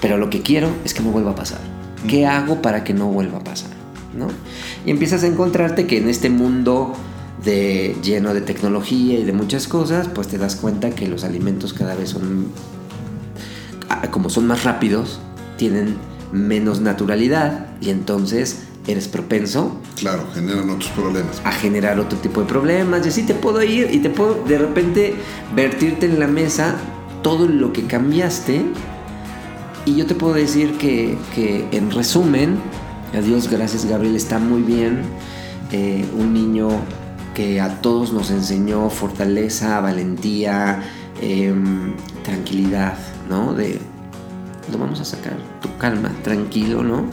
[0.02, 1.60] Pero lo que quiero es que no vuelva a pasar.
[2.06, 3.70] ¿Qué hago para que no vuelva a pasar?
[4.14, 4.28] ¿No?
[4.86, 6.94] Y empiezas a encontrarte que en este mundo
[7.44, 11.72] de, lleno de tecnología y de muchas cosas, pues te das cuenta que los alimentos
[11.72, 12.46] cada vez son,
[13.90, 15.20] ah, como son más rápidos,
[15.58, 15.96] tienen
[16.32, 19.80] menos naturalidad y entonces eres propenso.
[19.96, 21.40] Claro, generan otros problemas.
[21.44, 23.04] A generar otro tipo de problemas.
[23.04, 25.14] Y así te puedo ir y te puedo de repente
[25.54, 26.76] vertirte en la mesa
[27.22, 28.62] todo lo que cambiaste.
[29.84, 31.16] Y yo te puedo decir que,
[31.72, 32.58] en resumen,
[33.16, 35.02] adiós, gracias Gabriel, está muy bien.
[35.72, 36.68] Eh, un niño
[37.34, 40.82] que a todos nos enseñó fortaleza, valentía,
[41.20, 42.96] em, tranquilidad,
[43.28, 43.52] ¿no?
[43.52, 43.80] De
[44.70, 47.04] lo vamos a sacar, tu calma, tranquilo, ¿no?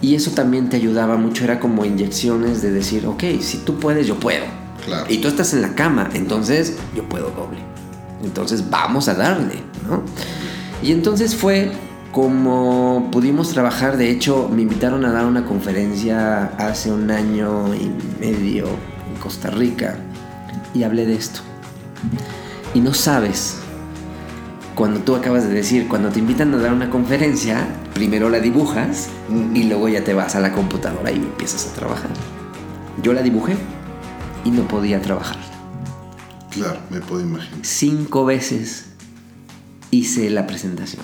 [0.00, 4.06] Y eso también te ayudaba mucho, era como inyecciones de decir, ok, si tú puedes,
[4.06, 4.44] yo puedo.
[4.84, 5.06] Claro.
[5.08, 7.58] Y tú estás en la cama, entonces yo puedo doble.
[8.22, 9.56] Entonces vamos a darle,
[9.88, 10.02] ¿no?
[10.82, 11.72] Y entonces fue
[12.12, 17.90] como pudimos trabajar, de hecho me invitaron a dar una conferencia hace un año y
[18.20, 19.96] medio en Costa Rica
[20.74, 21.40] y hablé de esto.
[22.74, 23.58] Y no sabes
[24.74, 29.08] cuando tú acabas de decir, cuando te invitan a dar una conferencia, primero la dibujas
[29.52, 32.10] y luego ya te vas a la computadora y empiezas a trabajar.
[33.02, 33.56] Yo la dibujé
[34.44, 35.36] y no podía trabajar.
[36.50, 37.58] Claro, me puedo imaginar.
[37.62, 38.86] Cinco veces
[39.90, 41.02] hice la presentación.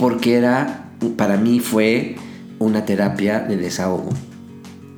[0.00, 0.88] Porque era,
[1.18, 2.16] para mí fue
[2.58, 4.08] una terapia de desahogo.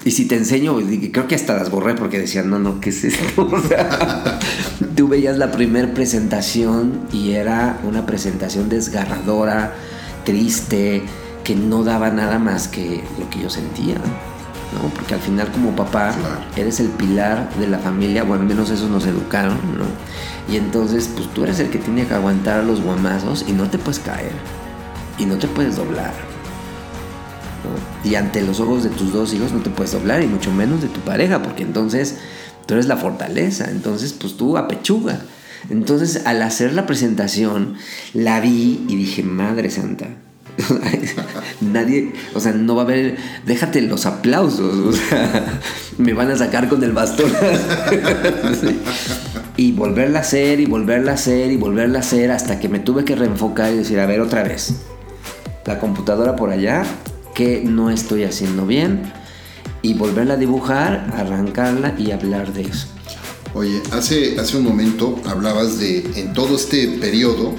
[0.05, 0.77] Y si te enseño,
[1.13, 3.43] creo que hasta las borré porque decían, no, no, ¿qué es esto?
[3.53, 4.39] O sea,
[4.95, 9.75] tú veías la primera presentación y era una presentación desgarradora,
[10.25, 11.03] triste,
[11.43, 13.97] que no daba nada más que lo que yo sentía.
[13.97, 14.89] ¿no?
[14.95, 16.15] Porque al final como papá
[16.55, 20.53] eres el pilar de la familia, bueno, al menos eso nos educaron, ¿no?
[20.53, 23.69] Y entonces, pues tú eres el que tiene que aguantar a los guamazos y no
[23.69, 24.62] te puedes caer.
[25.19, 26.13] Y no te puedes doblar.
[28.05, 30.83] Y ante los ojos de tus dos hijos no te puedes doblar, y mucho menos
[30.83, 32.17] de tu pareja, porque entonces
[32.67, 33.71] tú eres la fortaleza.
[33.71, 35.21] Entonces, pues tú apechuga.
[35.71, 37.77] Entonces, al hacer la presentación,
[38.15, 40.09] la vi y dije, Madre Santa,
[41.61, 45.61] Nadie, o sea, no va a haber, déjate los aplausos, o sea,
[45.99, 47.33] me van a sacar con el bastón.
[49.55, 52.79] Y volverla a hacer, y volverla a hacer, y volverla a hacer, hasta que me
[52.79, 54.77] tuve que reenfocar y decir, a ver, otra vez,
[55.65, 56.85] la computadora por allá,
[57.35, 59.13] que no estoy haciendo bien,
[59.83, 62.87] y volverla a dibujar, arrancarla y hablar de eso.
[63.55, 67.55] Oye, hace, hace un momento hablabas de, en todo este periodo,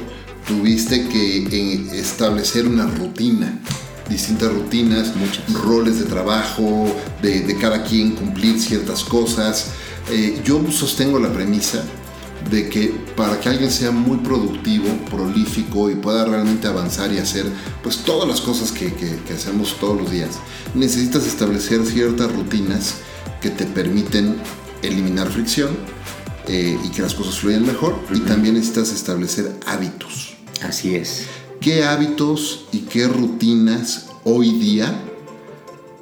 [0.47, 3.59] tuviste que eh, establecer una rutina,
[4.09, 5.53] distintas rutinas, Muchas.
[5.53, 6.85] roles de trabajo,
[7.21, 9.67] de, cada quien cumplir ciertas cosas.
[10.11, 11.83] Eh, yo sostengo la premisa
[12.49, 17.45] de que para que alguien sea muy productivo, prolífico y pueda realmente avanzar y hacer
[17.81, 18.93] pues todas las cosas que,
[19.33, 20.39] hacemos todos los días,
[20.75, 22.95] necesitas establecer ciertas rutinas
[23.41, 24.35] que te permiten
[24.81, 25.71] eliminar fricción
[26.47, 30.35] eh, y que las cosas fluyan mejor y también necesitas establecer hábitos.
[30.61, 31.25] Así es.
[31.59, 35.01] ¿Qué hábitos y qué rutinas hoy día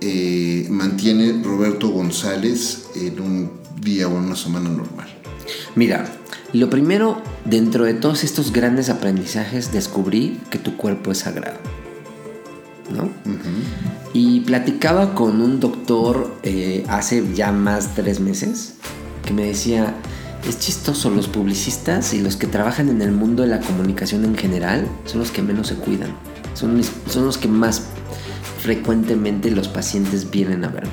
[0.02, 5.08] eh, mantiene Roberto González en un día o en una semana normal?
[5.76, 6.21] Mira,
[6.60, 11.58] lo primero, dentro de todos estos grandes aprendizajes, descubrí que tu cuerpo es sagrado.
[12.90, 13.10] ¿No?
[14.14, 18.74] Y platicaba con un doctor eh, hace ya más tres meses
[19.26, 19.96] que me decía,
[20.48, 24.36] es chistoso, los publicistas y los que trabajan en el mundo de la comunicación en
[24.36, 26.10] general son los que menos se cuidan.
[26.54, 27.84] Son, son los que más
[28.60, 30.84] frecuentemente los pacientes vienen a ver.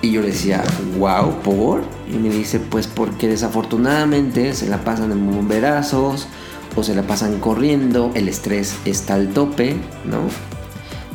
[0.00, 0.62] Y yo le decía,
[0.96, 1.82] wow, ¿por?
[2.08, 6.28] Y me dice, pues porque desafortunadamente se la pasan en bomberazos
[6.76, 9.74] o se la pasan corriendo, el estrés está al tope,
[10.04, 10.20] ¿no?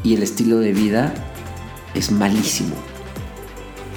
[0.03, 1.13] Y el estilo de vida
[1.93, 2.75] es malísimo.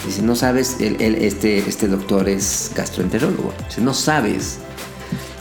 [0.06, 3.52] Dice, no sabes, este, este doctor es gastroenterólogo.
[3.66, 4.58] Dice, no sabes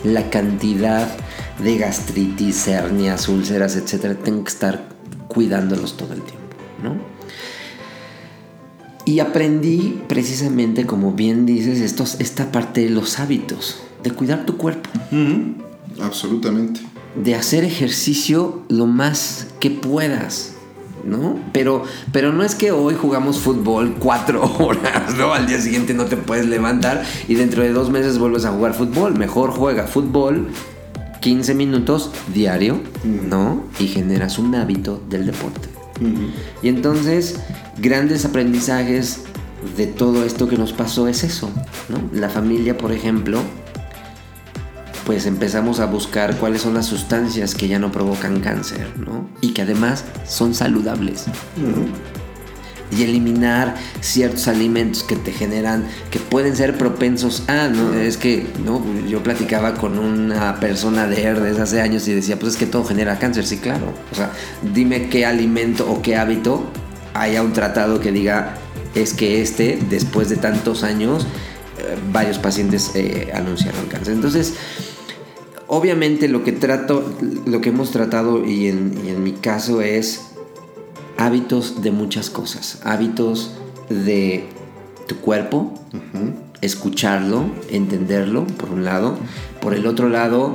[0.04, 1.08] la cantidad
[1.64, 4.16] de gastritis, hernias, úlceras, etcétera.
[4.16, 4.90] Tengo que estar
[5.28, 7.15] cuidándolos todo el tiempo, ¿no?
[9.06, 14.58] Y aprendí precisamente, como bien dices, estos, esta parte de los hábitos, de cuidar tu
[14.58, 14.90] cuerpo.
[16.02, 16.82] Absolutamente.
[17.16, 20.54] De hacer ejercicio lo más que puedas.
[21.06, 21.40] ¿no?
[21.54, 25.34] Pero, pero no es que hoy jugamos fútbol cuatro horas, ¿no?
[25.34, 28.74] Al día siguiente no te puedes levantar y dentro de dos meses vuelves a jugar
[28.74, 29.14] fútbol.
[29.14, 30.48] Mejor juega fútbol
[31.22, 33.64] 15 minutos diario, ¿no?
[33.80, 35.75] Y generas un hábito del deporte.
[36.62, 37.40] Y entonces,
[37.78, 39.22] grandes aprendizajes
[39.78, 41.50] de todo esto que nos pasó es eso,
[41.90, 42.02] ¿no?
[42.18, 43.42] La familia, por ejemplo,
[45.06, 49.30] pues empezamos a buscar cuáles son las sustancias que ya no provocan cáncer, ¿no?
[49.42, 51.26] Y que además son saludables.
[52.98, 57.94] Y eliminar ciertos alimentos que te generan, que pueden ser propensos a, ¿no?
[57.94, 58.82] Es que, ¿no?
[59.08, 62.86] Yo platicaba con una persona de Herdes hace años y decía, pues es que todo
[62.86, 63.94] genera cáncer, sí, claro.
[64.12, 64.32] O sea,
[64.74, 66.64] dime qué alimento o qué hábito
[67.14, 68.56] haya un tratado que diga,
[68.94, 71.28] es que este, después de tantos años,
[71.78, 74.14] eh, varios pacientes eh, anunciaron cáncer.
[74.14, 74.54] Entonces,
[75.68, 77.14] obviamente lo que trato,
[77.46, 80.35] lo que hemos tratado y en, mi caso es
[81.18, 82.80] hábitos de muchas cosas.
[82.84, 83.56] Hábitos
[83.90, 84.48] de
[85.08, 85.74] tu cuerpo,
[86.62, 89.18] escucharlo, entenderlo, por un lado.
[89.62, 90.54] Por el otro lado,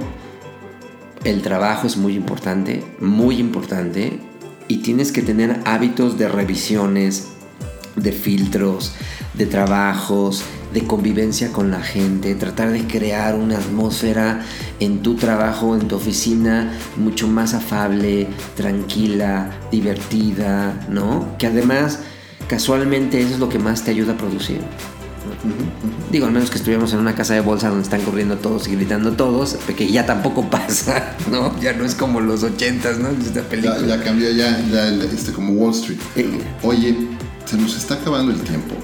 [1.24, 4.20] el trabajo es muy importante, muy importante.
[4.68, 7.28] Y tienes que tener hábitos de revisiones,
[7.96, 8.92] de filtros,
[9.34, 14.40] de trabajos, de convivencia con la gente, tratar de crear una atmósfera
[14.78, 21.36] en tu trabajo, en tu oficina, mucho más afable, tranquila, divertida, ¿no?
[21.38, 22.00] Que además,
[22.48, 24.60] casualmente, eso es lo que más te ayuda a producir.
[26.10, 28.72] Digo, al menos que estuviéramos en una casa de bolsa donde están corriendo todos y
[28.72, 31.58] gritando todos, que ya tampoco pasa, ¿no?
[31.60, 33.08] Ya no es como los ochentas, ¿no?
[33.08, 33.86] Esta película.
[33.86, 35.98] Ya, cambió ya, ya este, como Wall Street.
[36.62, 36.96] Oye,
[37.44, 38.76] se nos está acabando el tiempo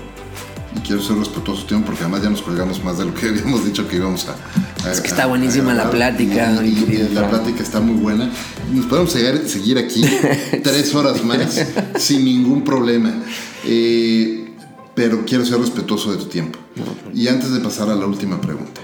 [0.76, 3.64] y quiero ser respetuoso tiempo porque además ya nos colgamos más de lo que habíamos
[3.64, 4.90] dicho que íbamos a.
[4.90, 6.62] es que está buenísima la plática.
[6.64, 8.30] Y, la plática está muy buena.
[8.72, 10.02] Nos podemos seguir, seguir aquí
[10.62, 11.64] tres horas más
[11.98, 13.12] sin ningún problema.
[13.64, 14.54] Eh,
[14.94, 16.58] pero quiero ser respetuoso de tu tiempo.
[17.12, 18.80] Y antes de pasar a la última pregunta,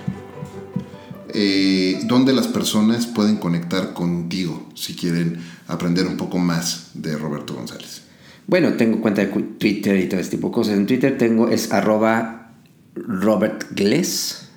[1.35, 5.39] eh, ¿dónde las personas pueden conectar contigo si quieren
[5.69, 8.03] aprender un poco más de Roberto González?
[8.47, 10.75] Bueno, tengo cuenta de Twitter y todo este tipo de cosas.
[10.75, 12.53] En Twitter tengo es arroba
[12.95, 14.51] Robert Gless,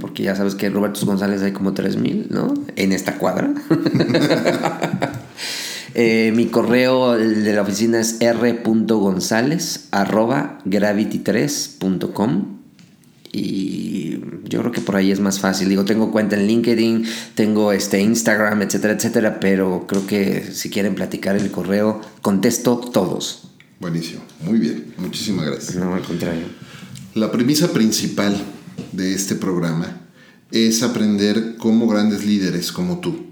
[0.00, 2.54] porque ya sabes que Roberto González hay como 3000, ¿no?
[2.76, 3.52] En esta cuadra.
[5.94, 12.59] Eh, mi correo de la oficina es r.gonzález arroba gravity3.com
[13.32, 15.68] y yo creo que por ahí es más fácil.
[15.68, 20.94] Digo, tengo cuenta en LinkedIn, tengo este Instagram, etcétera, etcétera, pero creo que si quieren
[20.94, 23.48] platicar el correo, contesto todos.
[23.78, 25.76] Buenísimo, muy bien, muchísimas gracias.
[25.76, 26.44] No, al contrario.
[27.14, 28.36] La premisa principal
[28.92, 30.00] de este programa
[30.50, 33.26] es aprender cómo grandes líderes como tú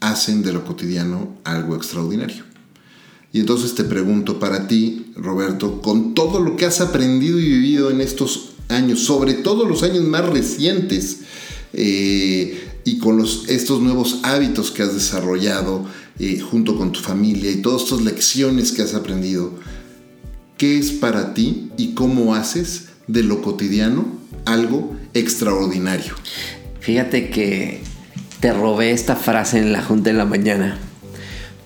[0.00, 2.44] hacen de lo cotidiano algo extraordinario.
[3.32, 7.90] Y entonces te pregunto para ti, Roberto, con todo lo que has aprendido y vivido
[7.90, 11.18] en estos años, sobre todo los años más recientes,
[11.72, 15.84] eh, y con los, estos nuevos hábitos que has desarrollado
[16.18, 19.52] eh, junto con tu familia y todas estas lecciones que has aprendido,
[20.56, 24.06] ¿qué es para ti y cómo haces de lo cotidiano
[24.44, 26.14] algo extraordinario?
[26.80, 27.82] Fíjate que
[28.38, 30.78] te robé esta frase en la junta de la mañana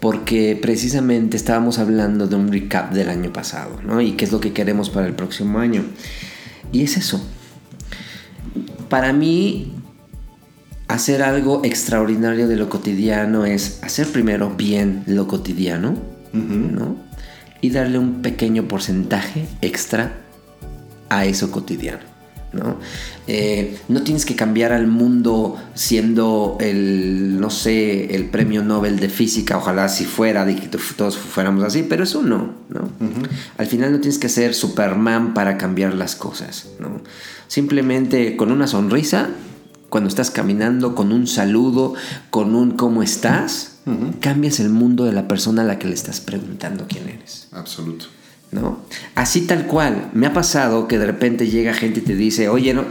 [0.00, 4.00] porque precisamente estábamos hablando de un recap del año pasado, ¿no?
[4.00, 5.84] Y qué es lo que queremos para el próximo año.
[6.72, 7.20] Y es eso.
[8.88, 9.72] Para mí,
[10.88, 15.96] hacer algo extraordinario de lo cotidiano es hacer primero bien lo cotidiano,
[16.32, 16.96] ¿no?
[17.60, 20.14] Y darle un pequeño porcentaje extra
[21.08, 22.09] a eso cotidiano.
[22.52, 22.78] ¿No?
[23.26, 29.08] Eh, no tienes que cambiar al mundo siendo el, no sé, el premio Nobel de
[29.08, 32.88] física, ojalá si fuera, de que todos fuéramos así, pero eso no, ¿no?
[33.56, 37.00] Al final no tienes que ser Superman para cambiar las cosas, ¿no?
[37.46, 39.30] Simplemente con una sonrisa,
[39.88, 41.94] cuando estás caminando, con un saludo,
[42.30, 43.78] con un ¿cómo estás?
[44.20, 47.48] Cambias el mundo de la persona a la que le estás preguntando quién eres.
[47.50, 48.06] Absoluto.
[48.52, 48.80] ¿No?
[49.14, 50.10] Así tal cual.
[50.12, 52.84] Me ha pasado que de repente llega gente y te dice, oye, no,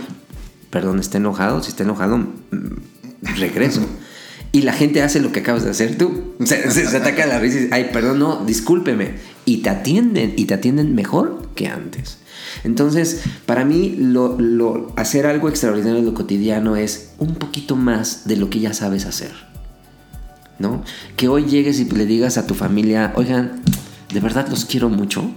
[0.69, 2.27] perdón, está enojado, si está enojado, mm,
[3.21, 3.81] regreso.
[4.51, 6.33] Y la gente hace lo que acabas de hacer tú.
[6.43, 9.11] Se, ataca la risa y dice, ay, perdón, no, discúlpeme.
[9.45, 12.17] Y te atienden, y te atienden mejor que antes.
[12.63, 18.37] Entonces, para mí, lo, hacer algo extraordinario en lo cotidiano es un poquito más de
[18.37, 19.33] lo que ya sabes hacer.
[20.57, 20.83] ¿No?
[21.15, 23.61] Que hoy llegues y le digas a tu familia, oigan,
[24.11, 25.31] de verdad los quiero mucho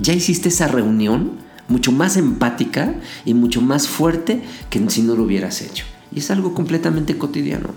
[0.00, 2.94] ya hiciste esa reunión mucho más empática
[3.24, 5.84] y mucho más fuerte que si no lo hubieras hecho.
[6.14, 7.68] Y es algo completamente cotidiano.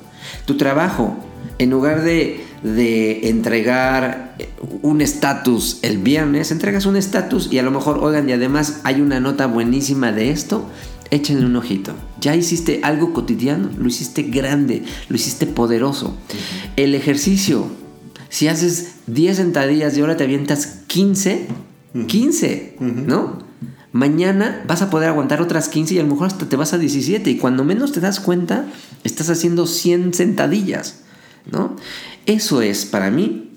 [0.45, 1.17] Tu trabajo,
[1.57, 4.35] en lugar de, de entregar
[4.81, 9.01] un estatus el viernes, entregas un estatus y a lo mejor, oigan, y además hay
[9.01, 10.69] una nota buenísima de esto,
[11.09, 11.93] échenle un ojito.
[12.21, 16.15] Ya hiciste algo cotidiano, lo hiciste grande, lo hiciste poderoso.
[16.77, 17.67] El ejercicio,
[18.29, 21.47] si haces 10 sentadillas y ahora te avientas 15,
[22.07, 23.39] 15, ¿no?
[23.91, 26.77] Mañana vas a poder aguantar otras 15 y a lo mejor hasta te vas a
[26.77, 28.65] 17 y cuando menos te das cuenta
[29.03, 31.01] estás haciendo 100 sentadillas,
[31.51, 31.75] ¿no?
[32.25, 33.49] Eso es para mí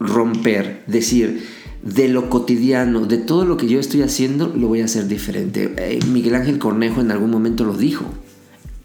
[0.00, 1.46] romper, decir,
[1.82, 5.72] de lo cotidiano, de todo lo que yo estoy haciendo, lo voy a hacer diferente.
[5.76, 8.04] Eh, Miguel Ángel Cornejo en algún momento lo dijo,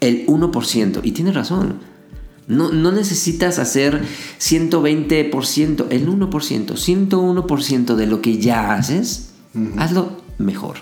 [0.01, 1.79] el 1%, y tiene razón.
[2.51, 4.01] No, no necesitas hacer
[4.39, 9.31] 120%, el 1%, 101% de lo que ya haces,
[9.77, 10.75] hazlo mejor,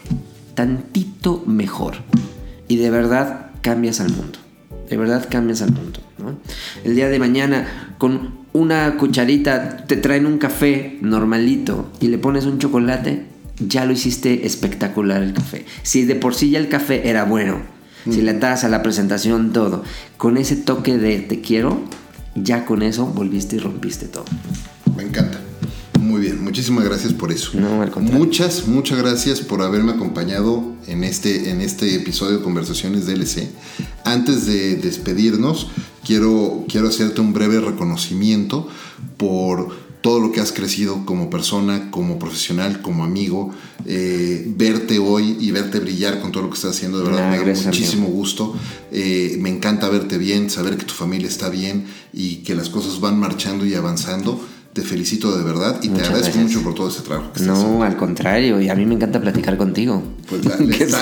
[0.55, 1.97] tantito mejor.
[2.67, 4.39] Y de verdad cambias al mundo.
[4.89, 5.99] De verdad cambias al mundo.
[6.83, 12.45] El día de mañana con una cucharita te traen un café normalito y le pones
[12.45, 13.25] un chocolate,
[13.59, 15.67] ya lo hiciste espectacular el café.
[15.83, 17.61] Si de por sí ya el café era bueno,
[18.11, 19.83] si le das a la presentación todo,
[20.17, 21.81] con ese toque de te quiero,
[22.35, 24.25] ya con eso volviste y rompiste todo.
[24.95, 25.39] Me encanta.
[25.99, 27.51] Muy bien, muchísimas gracias por eso.
[27.99, 33.49] muchas, muchas gracias por haberme acompañado en este, en este episodio de Conversaciones DLC.
[34.05, 35.67] Antes de despedirnos,
[36.05, 38.67] quiero, quiero hacerte un breve reconocimiento
[39.17, 43.53] por todo lo que has crecido como persona, como profesional, como amigo,
[43.85, 47.37] eh, verte hoy y verte brillar con todo lo que estás haciendo, de verdad me
[47.37, 48.55] da muchísimo gusto.
[48.91, 53.01] Eh, me encanta verte bien, saber que tu familia está bien y que las cosas
[53.01, 54.39] van marchando y avanzando.
[54.79, 56.43] Te felicito de verdad y te agradezco gracias.
[56.43, 57.31] mucho por todo ese trabajo.
[57.33, 60.01] que estás No, al contrario, y a mí me encanta platicar contigo.
[60.29, 60.99] Pues la- que está,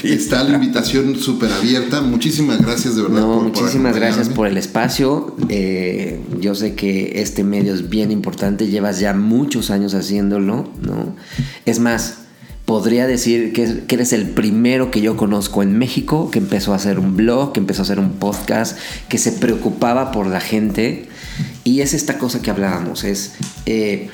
[0.00, 2.00] se está la invitación súper abierta.
[2.02, 3.20] Muchísimas gracias de verdad.
[3.20, 5.34] No, por- por muchísimas gracias por el espacio.
[5.48, 11.14] Eh, yo sé que este medio es bien importante, llevas ya muchos años haciéndolo, ¿no?
[11.64, 12.18] Es más,
[12.64, 16.76] podría decir que, que eres el primero que yo conozco en México que empezó a
[16.76, 18.76] hacer un blog, que empezó a hacer un podcast,
[19.08, 21.08] que se preocupaba por la gente.
[21.66, 23.32] Y es esta cosa que hablábamos, es...
[23.66, 24.08] eh,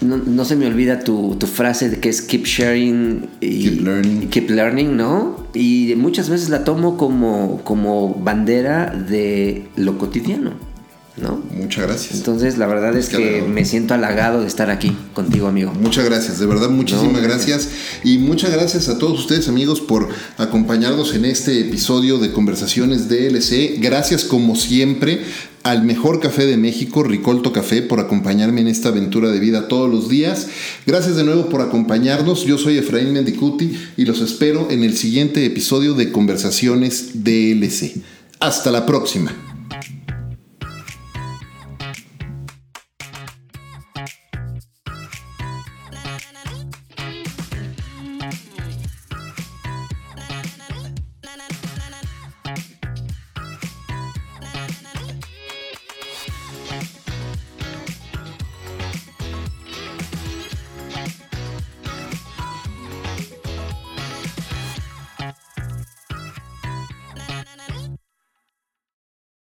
[0.00, 3.80] no, no se me olvida tu, tu frase de que es keep sharing y Keep
[3.82, 4.28] learning.
[4.30, 5.46] keep learning, ¿no?
[5.54, 10.52] Y muchas veces la tomo como, como bandera de lo cotidiano,
[11.20, 11.42] ¿no?
[11.52, 12.14] Muchas gracias.
[12.14, 15.72] Entonces, la verdad es Qué que me siento halagado de estar aquí contigo, amigo.
[15.72, 17.68] Muchas gracias, de verdad, muchísimas No, gracias.
[18.04, 23.78] Y muchas gracias a todos ustedes, amigos, por acompañarnos en este episodio de Conversaciones DLC.
[23.80, 25.22] Gracias, como siempre,
[25.62, 29.90] al mejor café de México, Ricolto Café, por acompañarme en esta aventura de vida todos
[29.90, 30.48] los días.
[30.86, 32.44] Gracias de nuevo por acompañarnos.
[32.44, 38.00] Yo soy Efraín Mendicuti y los espero en el siguiente episodio de Conversaciones DLC.
[38.40, 39.47] Hasta la próxima.